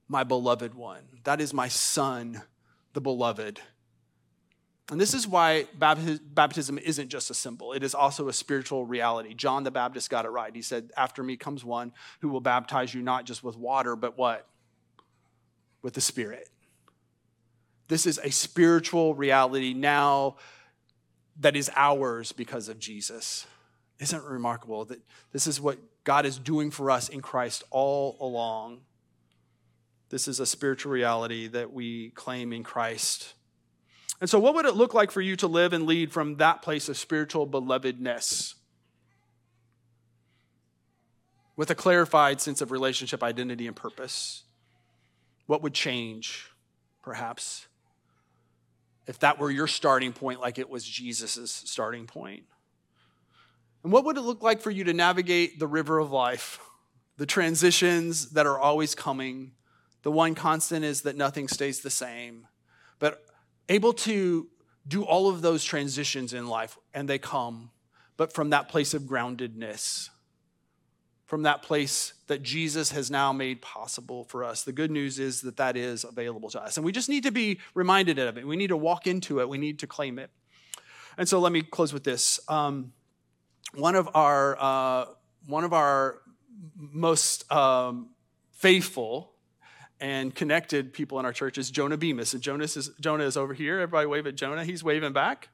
my 0.09 0.25
beloved 0.25 0.75
one. 0.75 1.03
That 1.23 1.39
is 1.39 1.53
my 1.53 1.69
son, 1.69 2.41
the 2.93 3.01
beloved. 3.01 3.61
And 4.89 4.99
this 4.99 5.13
is 5.13 5.27
why 5.27 5.67
baptism 5.73 6.77
isn't 6.77 7.09
just 7.09 7.29
a 7.29 7.33
symbol, 7.33 7.73
it 7.73 7.83
is 7.83 7.95
also 7.95 8.27
a 8.27 8.33
spiritual 8.33 8.85
reality. 8.85 9.33
John 9.33 9.63
the 9.63 9.71
Baptist 9.71 10.09
got 10.09 10.25
it 10.25 10.29
right. 10.29 10.53
He 10.53 10.61
said, 10.61 10.91
After 10.97 11.23
me 11.23 11.37
comes 11.37 11.63
one 11.63 11.93
who 12.19 12.29
will 12.29 12.41
baptize 12.41 12.93
you 12.93 13.01
not 13.01 13.25
just 13.25 13.43
with 13.43 13.57
water, 13.57 13.95
but 13.95 14.17
what? 14.17 14.47
With 15.81 15.93
the 15.93 16.01
Spirit. 16.01 16.49
This 17.87 18.05
is 18.05 18.19
a 18.23 18.31
spiritual 18.31 19.15
reality 19.15 19.73
now 19.73 20.37
that 21.39 21.55
is 21.55 21.69
ours 21.75 22.31
because 22.31 22.69
of 22.69 22.79
Jesus. 22.79 23.45
Isn't 23.99 24.19
it 24.19 24.25
remarkable 24.25 24.85
that 24.85 24.99
this 25.31 25.47
is 25.47 25.61
what 25.61 25.77
God 26.03 26.25
is 26.25 26.37
doing 26.37 26.71
for 26.71 26.89
us 26.89 27.09
in 27.09 27.21
Christ 27.21 27.63
all 27.69 28.17
along? 28.19 28.81
This 30.09 30.27
is 30.27 30.39
a 30.39 30.45
spiritual 30.45 30.91
reality 30.91 31.47
that 31.47 31.71
we 31.71 32.09
claim 32.11 32.51
in 32.51 32.63
Christ. 32.63 33.33
And 34.21 34.29
so, 34.29 34.39
what 34.39 34.53
would 34.55 34.65
it 34.65 34.75
look 34.75 34.93
like 34.93 35.11
for 35.11 35.19
you 35.19 35.35
to 35.37 35.47
live 35.47 35.73
and 35.73 35.85
lead 35.85 36.11
from 36.11 36.37
that 36.37 36.61
place 36.61 36.87
of 36.87 36.97
spiritual 36.97 37.47
belovedness? 37.47 38.53
With 41.57 41.69
a 41.69 41.75
clarified 41.75 42.39
sense 42.39 42.61
of 42.61 42.71
relationship, 42.71 43.23
identity, 43.23 43.67
and 43.67 43.75
purpose? 43.75 44.43
What 45.47 45.61
would 45.63 45.73
change, 45.73 46.49
perhaps, 47.01 47.67
if 49.07 49.19
that 49.19 49.39
were 49.39 49.51
your 49.51 49.67
starting 49.67 50.13
point, 50.13 50.39
like 50.39 50.57
it 50.57 50.69
was 50.69 50.85
Jesus' 50.85 51.51
starting 51.51 52.07
point? 52.07 52.43
And 53.83 53.91
what 53.91 54.05
would 54.05 54.15
it 54.17 54.21
look 54.21 54.43
like 54.43 54.61
for 54.61 54.71
you 54.71 54.85
to 54.85 54.93
navigate 54.93 55.59
the 55.59 55.67
river 55.67 55.97
of 55.97 56.11
life, 56.11 56.59
the 57.21 57.27
transitions 57.27 58.29
that 58.31 58.47
are 58.47 58.57
always 58.57 58.95
coming. 58.95 59.51
The 60.01 60.11
one 60.11 60.33
constant 60.33 60.83
is 60.83 61.01
that 61.01 61.15
nothing 61.15 61.47
stays 61.47 61.81
the 61.81 61.91
same. 61.91 62.47
But 62.97 63.23
able 63.71 63.93
to 63.93 64.47
do 64.87 65.03
all 65.03 65.29
of 65.29 65.41
those 65.41 65.63
transitions 65.63 66.33
in 66.33 66.47
life, 66.47 66.77
and 66.93 67.07
they 67.07 67.17
come, 67.17 67.71
but 68.17 68.33
from 68.33 68.49
that 68.49 68.67
place 68.67 68.93
of 68.93 69.03
groundedness, 69.03 70.09
from 71.25 71.43
that 71.43 71.63
place 71.63 72.13
that 72.27 72.43
Jesus 72.43 72.91
has 72.91 73.09
now 73.09 73.31
made 73.31 73.61
possible 73.61 74.25
for 74.25 74.43
us. 74.43 74.63
The 74.63 74.73
good 74.73 74.91
news 74.91 75.17
is 75.17 75.41
that 75.41 75.55
that 75.57 75.77
is 75.77 76.03
available 76.03 76.49
to 76.49 76.61
us. 76.61 76.75
And 76.75 76.85
we 76.85 76.91
just 76.91 77.07
need 77.07 77.23
to 77.23 77.31
be 77.31 77.59
reminded 77.73 78.19
of 78.19 78.37
it. 78.37 78.45
We 78.45 78.57
need 78.57 78.67
to 78.67 78.77
walk 78.77 79.07
into 79.07 79.39
it, 79.39 79.47
we 79.47 79.57
need 79.57 79.79
to 79.79 79.87
claim 79.87 80.19
it. 80.19 80.29
And 81.17 81.29
so 81.29 81.39
let 81.39 81.53
me 81.53 81.61
close 81.61 81.93
with 81.93 82.03
this. 82.03 82.39
Um, 82.49 82.91
one 83.73 83.95
of 83.95 84.09
our, 84.13 84.57
uh, 84.59 85.05
one 85.47 85.63
of 85.63 85.71
our 85.71 86.19
most 86.75 87.49
um, 87.51 88.09
faithful 88.51 89.30
and 90.01 90.33
connected 90.33 90.91
people 90.91 91.19
in 91.19 91.25
our 91.25 91.31
church 91.31 91.59
is 91.59 91.69
Jonah 91.69 91.95
Bemis. 91.95 92.33
And 92.33 92.41
Jonas 92.41 92.75
is, 92.75 92.89
Jonah 92.99 93.23
is 93.23 93.37
over 93.37 93.53
here. 93.53 93.79
Everybody 93.79 94.07
wave 94.07 94.25
at 94.25 94.35
Jonah. 94.35 94.65
He's 94.65 94.83
waving 94.83 95.13
back. 95.13 95.49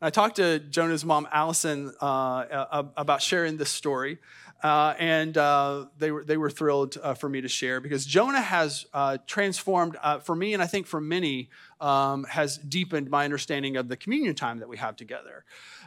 I 0.00 0.08
talked 0.08 0.36
to 0.36 0.60
Jonah's 0.60 1.04
mom, 1.04 1.28
Allison, 1.30 1.92
uh, 2.00 2.84
about 2.96 3.20
sharing 3.20 3.58
this 3.58 3.68
story. 3.68 4.18
Uh, 4.62 4.94
and 4.98 5.36
uh, 5.36 5.86
they, 5.98 6.10
were, 6.10 6.22
they 6.22 6.36
were 6.36 6.48
thrilled 6.48 6.96
uh, 7.02 7.14
for 7.14 7.28
me 7.28 7.40
to 7.40 7.48
share 7.48 7.80
because 7.80 8.06
Jonah 8.06 8.40
has 8.40 8.86
uh, 8.94 9.18
transformed, 9.26 9.96
uh, 10.02 10.20
for 10.20 10.36
me, 10.36 10.54
and 10.54 10.62
I 10.62 10.66
think 10.66 10.86
for 10.86 11.00
many, 11.00 11.48
um, 11.80 12.24
has 12.24 12.56
deepened 12.56 13.10
my 13.10 13.24
understanding 13.24 13.76
of 13.76 13.88
the 13.88 13.96
communion 13.96 14.34
time 14.34 14.60
that 14.60 14.68
we 14.68 14.76
have 14.76 14.96
together. 14.96 15.44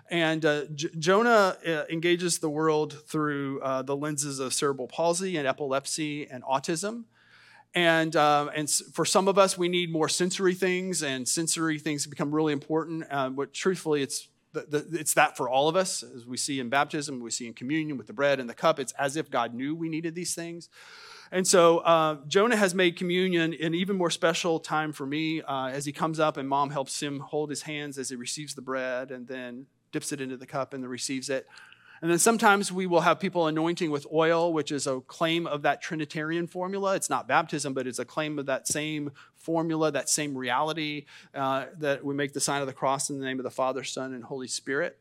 And 0.10 0.44
uh, 0.44 0.66
J- 0.76 0.90
Jonah 1.00 1.58
engages 1.90 2.40
the 2.40 2.50
world 2.50 2.94
through 3.08 3.62
the 3.86 3.96
lenses 3.96 4.40
of 4.40 4.54
cerebral 4.54 4.88
palsy 4.88 5.38
and 5.38 5.48
epilepsy 5.48 6.28
and 6.28 6.44
autism. 6.44 7.06
And, 7.76 8.16
and 8.16 8.70
for 8.70 9.06
some 9.06 9.28
of 9.28 9.38
us, 9.38 9.58
we 9.58 9.68
need 9.68 9.92
more 9.92 10.10
sensory 10.10 10.54
things, 10.54 11.02
and 11.02 11.28
sensory 11.28 11.80
things 11.80 12.06
become 12.06 12.34
really 12.34 12.54
important. 12.54 13.06
but 13.10 13.54
truthfully, 13.54 14.04
it's 14.04 14.28
the, 14.54 14.62
the, 14.70 15.00
it's 15.00 15.16
that 15.16 15.36
for 15.36 15.50
all 15.50 15.68
of 15.68 15.76
us, 15.76 16.04
as 16.04 16.26
we 16.26 16.38
see 16.38 16.60
in 16.60 16.70
baptism, 16.70 17.20
we 17.20 17.32
see 17.32 17.48
in 17.48 17.54
communion 17.54 17.98
with 17.98 18.08
the 18.08 18.14
bread 18.14 18.40
and 18.40 18.48
the 18.50 18.54
cup. 18.54 18.80
It's 18.80 18.94
as 18.94 19.18
if 19.18 19.30
God 19.30 19.54
knew 19.54 19.76
we 19.76 19.90
needed 19.90 20.16
these 20.16 20.36
things. 20.36 20.70
And 21.32 21.48
so 21.48 21.80
uh, 21.80 22.18
Jonah 22.28 22.56
has 22.56 22.76
made 22.76 22.96
communion 22.96 23.56
an 23.60 23.74
even 23.74 23.98
more 23.98 24.12
special 24.12 24.60
time 24.60 24.94
for 24.94 25.08
me 25.08 25.42
uh, 25.42 25.70
as 25.70 25.86
he 25.86 25.92
comes 25.92 26.20
up 26.20 26.38
and 26.38 26.48
mom 26.48 26.70
helps 26.70 27.02
him 27.02 27.20
hold 27.20 27.50
his 27.50 27.64
hands 27.64 27.98
as 27.98 28.10
he 28.10 28.16
receives 28.16 28.54
the 28.54 28.62
bread 28.62 29.10
and 29.10 29.28
then 29.28 29.66
dips 29.92 30.12
it 30.12 30.22
into 30.22 30.38
the 30.38 30.46
cup 30.46 30.76
and 30.76 30.84
then 30.84 30.90
receives 30.90 31.30
it. 31.30 31.48
And 32.04 32.12
then 32.12 32.20
sometimes 32.20 32.70
we 32.70 32.86
will 32.86 33.00
have 33.00 33.22
people 33.22 33.48
anointing 33.48 33.90
with 33.90 34.06
oil, 34.12 34.52
which 34.52 34.74
is 34.74 34.88
a 34.88 35.00
claim 35.00 35.48
of 35.48 35.62
that 35.62 35.82
Trinitarian 35.82 36.48
formula. 36.48 36.96
It's 36.96 37.10
not 37.10 37.30
baptism, 37.30 37.74
but 37.74 37.88
it's 37.88 37.98
a 37.98 38.04
claim 38.04 38.38
of 38.38 38.48
that 38.48 38.68
same 38.68 39.14
formula, 39.38 39.90
that 39.90 40.10
same 40.10 40.38
reality 40.38 41.06
uh, 41.34 41.68
that 41.78 42.04
we 42.04 42.14
make 42.14 42.34
the 42.34 42.42
sign 42.42 42.60
of 42.60 42.68
the 42.68 42.74
cross 42.74 43.10
in 43.10 43.20
the 43.20 43.26
name 43.26 43.40
of 43.40 43.46
the 43.46 43.50
Father, 43.50 43.86
Son, 43.86 44.14
and 44.14 44.22
Holy 44.22 44.50
Spirit. 44.50 45.00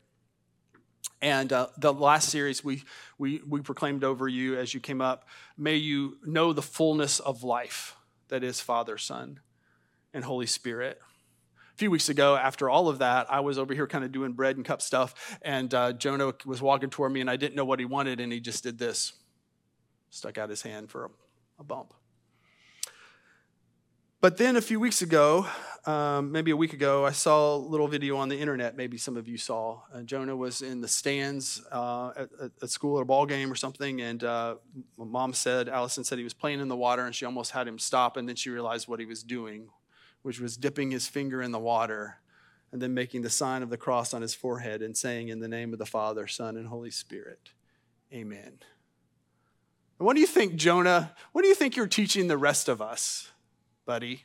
And 1.21 1.51
uh, 1.51 1.67
the 1.77 1.91
last 1.91 2.29
series 2.29 2.63
we, 2.63 2.83
we, 3.17 3.41
we 3.45 3.59
proclaimed 3.59 4.05
over 4.05 4.29
you 4.29 4.57
as 4.57 4.73
you 4.73 4.79
came 4.79 5.01
up, 5.01 5.27
may 5.57 5.75
you 5.75 6.19
know 6.25 6.53
the 6.53 6.61
fullness 6.61 7.19
of 7.19 7.43
life 7.43 7.97
that 8.29 8.45
is 8.45 8.61
Father, 8.61 8.97
Son, 8.97 9.41
and 10.13 10.23
Holy 10.23 10.47
Spirit 10.47 11.01
a 11.73 11.77
few 11.77 11.89
weeks 11.89 12.09
ago, 12.09 12.35
after 12.35 12.69
all 12.69 12.87
of 12.87 12.99
that, 12.99 13.31
I 13.31 13.39
was 13.39 13.57
over 13.57 13.73
here 13.73 13.87
kind 13.87 14.03
of 14.03 14.11
doing 14.11 14.33
bread 14.33 14.57
and 14.57 14.65
cup 14.65 14.81
stuff, 14.81 15.37
and 15.41 15.73
uh, 15.73 15.93
Jonah 15.93 16.33
was 16.45 16.61
walking 16.61 16.91
toward 16.91 17.11
me, 17.11 17.21
and 17.21 17.29
I 17.29 17.35
didn't 17.35 17.55
know 17.55 17.65
what 17.65 17.79
he 17.79 17.85
wanted, 17.85 18.19
and 18.19 18.31
he 18.31 18.39
just 18.39 18.63
did 18.63 18.77
this 18.77 19.13
stuck 20.11 20.37
out 20.37 20.49
his 20.49 20.61
hand 20.61 20.91
for 20.91 21.05
a, 21.05 21.09
a 21.59 21.63
bump. 21.63 21.95
But 24.21 24.37
then 24.37 24.55
a 24.55 24.61
few 24.61 24.79
weeks 24.79 25.01
ago, 25.01 25.47
um, 25.85 26.31
maybe 26.31 26.51
a 26.51 26.55
week 26.55 26.73
ago, 26.73 27.05
I 27.05 27.11
saw 27.11 27.55
a 27.55 27.57
little 27.57 27.87
video 27.87 28.17
on 28.17 28.29
the 28.29 28.39
internet. 28.39 28.77
Maybe 28.77 28.97
some 28.97 29.17
of 29.17 29.27
you 29.27 29.37
saw. 29.37 29.81
Uh, 29.93 30.01
Jonah 30.03 30.35
was 30.35 30.61
in 30.61 30.79
the 30.79 30.87
stands 30.87 31.61
uh, 31.71 32.11
at, 32.15 32.29
at, 32.61 32.69
school 32.69 32.99
at 32.99 33.01
a 33.01 33.05
ball 33.05 33.25
game 33.25 33.51
or 33.51 33.55
something, 33.55 33.99
and 33.99 34.23
uh, 34.23 34.55
mom 34.97 35.33
said, 35.33 35.67
Allison 35.67 36.03
said 36.03 36.19
he 36.19 36.23
was 36.23 36.35
playing 36.35 36.61
in 36.61 36.67
the 36.67 36.75
water, 36.75 37.03
and 37.05 37.13
she 37.13 37.25
almost 37.25 37.51
had 37.51 37.67
him 37.67 37.79
stop, 37.79 38.15
and 38.15 38.29
then 38.29 38.35
she 38.35 38.51
realized 38.51 38.87
what 38.87 38.99
he 38.99 39.05
was 39.05 39.23
doing 39.23 39.69
which 40.23 40.39
was 40.39 40.57
dipping 40.57 40.91
his 40.91 41.07
finger 41.07 41.41
in 41.41 41.51
the 41.51 41.59
water 41.59 42.17
and 42.71 42.81
then 42.81 42.93
making 42.93 43.21
the 43.21 43.29
sign 43.29 43.61
of 43.61 43.69
the 43.69 43.77
cross 43.77 44.13
on 44.13 44.21
his 44.23 44.33
forehead 44.33 44.81
and 44.81 44.97
saying, 44.97 45.27
In 45.27 45.39
the 45.39 45.47
name 45.47 45.71
of 45.73 45.79
the 45.79 45.85
Father, 45.85 46.27
Son, 46.27 46.57
and 46.57 46.67
Holy 46.67 46.89
Spirit, 46.89 47.51
Amen. 48.11 48.59
what 49.99 50.15
do 50.15 50.19
you 50.19 50.27
think, 50.27 50.55
Jonah? 50.55 51.13
What 51.31 51.43
do 51.43 51.47
you 51.47 51.55
think 51.55 51.75
you're 51.75 51.87
teaching 51.87 52.27
the 52.27 52.37
rest 52.37 52.67
of 52.67 52.81
us, 52.81 53.31
buddy? 53.85 54.23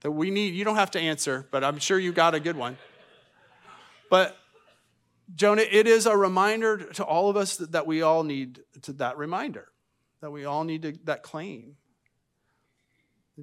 That 0.00 0.10
we 0.10 0.30
need, 0.30 0.54
you 0.54 0.64
don't 0.64 0.76
have 0.76 0.90
to 0.92 1.00
answer, 1.00 1.48
but 1.50 1.64
I'm 1.64 1.78
sure 1.78 1.98
you 1.98 2.12
got 2.12 2.34
a 2.34 2.40
good 2.40 2.56
one. 2.56 2.76
But 4.10 4.36
Jonah, 5.34 5.62
it 5.62 5.86
is 5.86 6.06
a 6.06 6.16
reminder 6.16 6.76
to 6.92 7.04
all 7.04 7.28
of 7.28 7.36
us 7.36 7.56
that, 7.56 7.72
that 7.72 7.86
we 7.86 8.02
all 8.02 8.22
need 8.22 8.60
to 8.82 8.92
that 8.94 9.16
reminder, 9.16 9.68
that 10.20 10.30
we 10.30 10.44
all 10.44 10.62
need 10.62 10.82
to, 10.82 10.92
that 11.04 11.22
claim. 11.22 11.76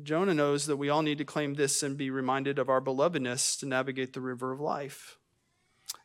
Jonah 0.02 0.34
knows 0.34 0.66
that 0.66 0.78
we 0.78 0.90
all 0.90 1.04
need 1.04 1.20
to 1.20 1.26
claim 1.26 1.54
this 1.54 1.84
and 1.84 1.98
be 1.98 2.10
reminded 2.10 2.58
of 2.58 2.68
our 2.68 2.82
belovedness 2.82 3.60
to 3.60 3.68
navigate 3.68 4.14
the 4.14 4.22
river 4.22 4.52
of 4.52 4.60
life. 4.60 5.20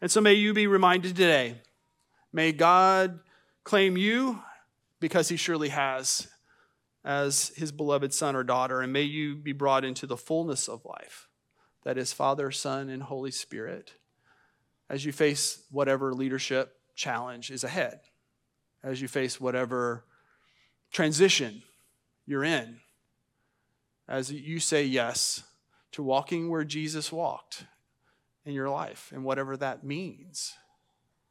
And 0.02 0.10
so 0.10 0.20
may 0.20 0.34
you 0.34 0.52
be 0.52 0.66
reminded 0.66 1.16
today. 1.16 1.62
May 2.30 2.52
God 2.52 3.20
claim 3.64 3.96
you 3.96 4.40
because 5.00 5.30
he 5.30 5.36
surely 5.36 5.70
has 5.70 6.28
as 7.02 7.50
his 7.56 7.72
beloved 7.72 8.12
son 8.12 8.36
or 8.36 8.44
daughter. 8.44 8.82
And 8.82 8.92
may 8.92 9.02
you 9.02 9.36
be 9.36 9.52
brought 9.52 9.84
into 9.84 10.06
the 10.06 10.18
fullness 10.18 10.68
of 10.68 10.84
life 10.84 11.28
that 11.84 11.96
is 11.96 12.12
Father, 12.12 12.50
Son, 12.50 12.90
and 12.90 13.02
Holy 13.02 13.30
Spirit 13.30 13.92
as 14.90 15.06
you 15.06 15.12
face 15.12 15.62
whatever 15.70 16.12
leadership 16.12 16.74
challenge 16.94 17.50
is 17.50 17.64
ahead, 17.64 18.00
as 18.82 19.00
you 19.00 19.08
face 19.08 19.40
whatever 19.40 20.04
transition 20.90 21.62
you're 22.26 22.44
in 22.44 22.80
as 24.08 24.32
you 24.32 24.58
say 24.58 24.84
yes 24.84 25.42
to 25.92 26.02
walking 26.02 26.48
where 26.48 26.64
Jesus 26.64 27.12
walked 27.12 27.64
in 28.44 28.54
your 28.54 28.70
life 28.70 29.12
and 29.14 29.24
whatever 29.24 29.56
that 29.56 29.84
means. 29.84 30.54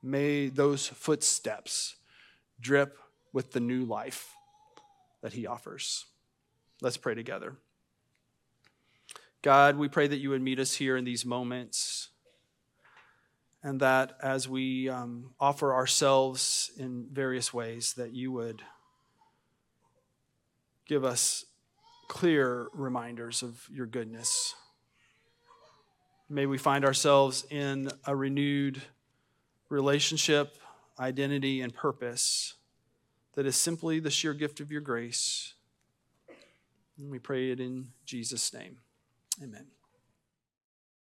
May 0.03 0.49
those 0.49 0.87
footsteps 0.87 1.95
drip 2.59 2.97
with 3.33 3.51
the 3.51 3.59
new 3.59 3.83
life 3.83 4.33
that 5.21 5.33
he 5.33 5.47
offers. 5.47 6.05
Let's 6.81 6.97
pray 6.97 7.15
together. 7.15 7.55
God, 9.41 9.77
we 9.77 9.87
pray 9.87 10.07
that 10.07 10.17
you 10.17 10.29
would 10.29 10.41
meet 10.41 10.59
us 10.59 10.73
here 10.73 10.97
in 10.97 11.05
these 11.05 11.25
moments 11.25 12.09
and 13.63 13.79
that 13.79 14.17
as 14.21 14.47
we 14.47 14.87
um, 14.87 15.31
offer 15.39 15.73
ourselves 15.73 16.71
in 16.77 17.07
various 17.11 17.53
ways, 17.53 17.93
that 17.93 18.13
you 18.13 18.31
would 18.31 18.61
give 20.85 21.03
us 21.03 21.45
clear 22.07 22.67
reminders 22.73 23.43
of 23.43 23.67
your 23.71 23.85
goodness. 23.85 24.55
May 26.29 26.45
we 26.45 26.57
find 26.57 26.83
ourselves 26.83 27.45
in 27.49 27.89
a 28.05 28.15
renewed 28.15 28.81
relationship, 29.69 30.57
identity, 30.99 31.61
and 31.61 31.73
purpose 31.73 32.55
that 33.35 33.45
is 33.45 33.55
simply 33.55 33.99
the 33.99 34.09
sheer 34.09 34.33
gift 34.33 34.59
of 34.59 34.71
your 34.71 34.81
grace. 34.81 35.53
And 36.97 37.09
we 37.11 37.19
pray 37.19 37.51
it 37.51 37.59
in 37.59 37.89
Jesus' 38.05 38.53
name. 38.53 38.79
Amen. 39.41 39.76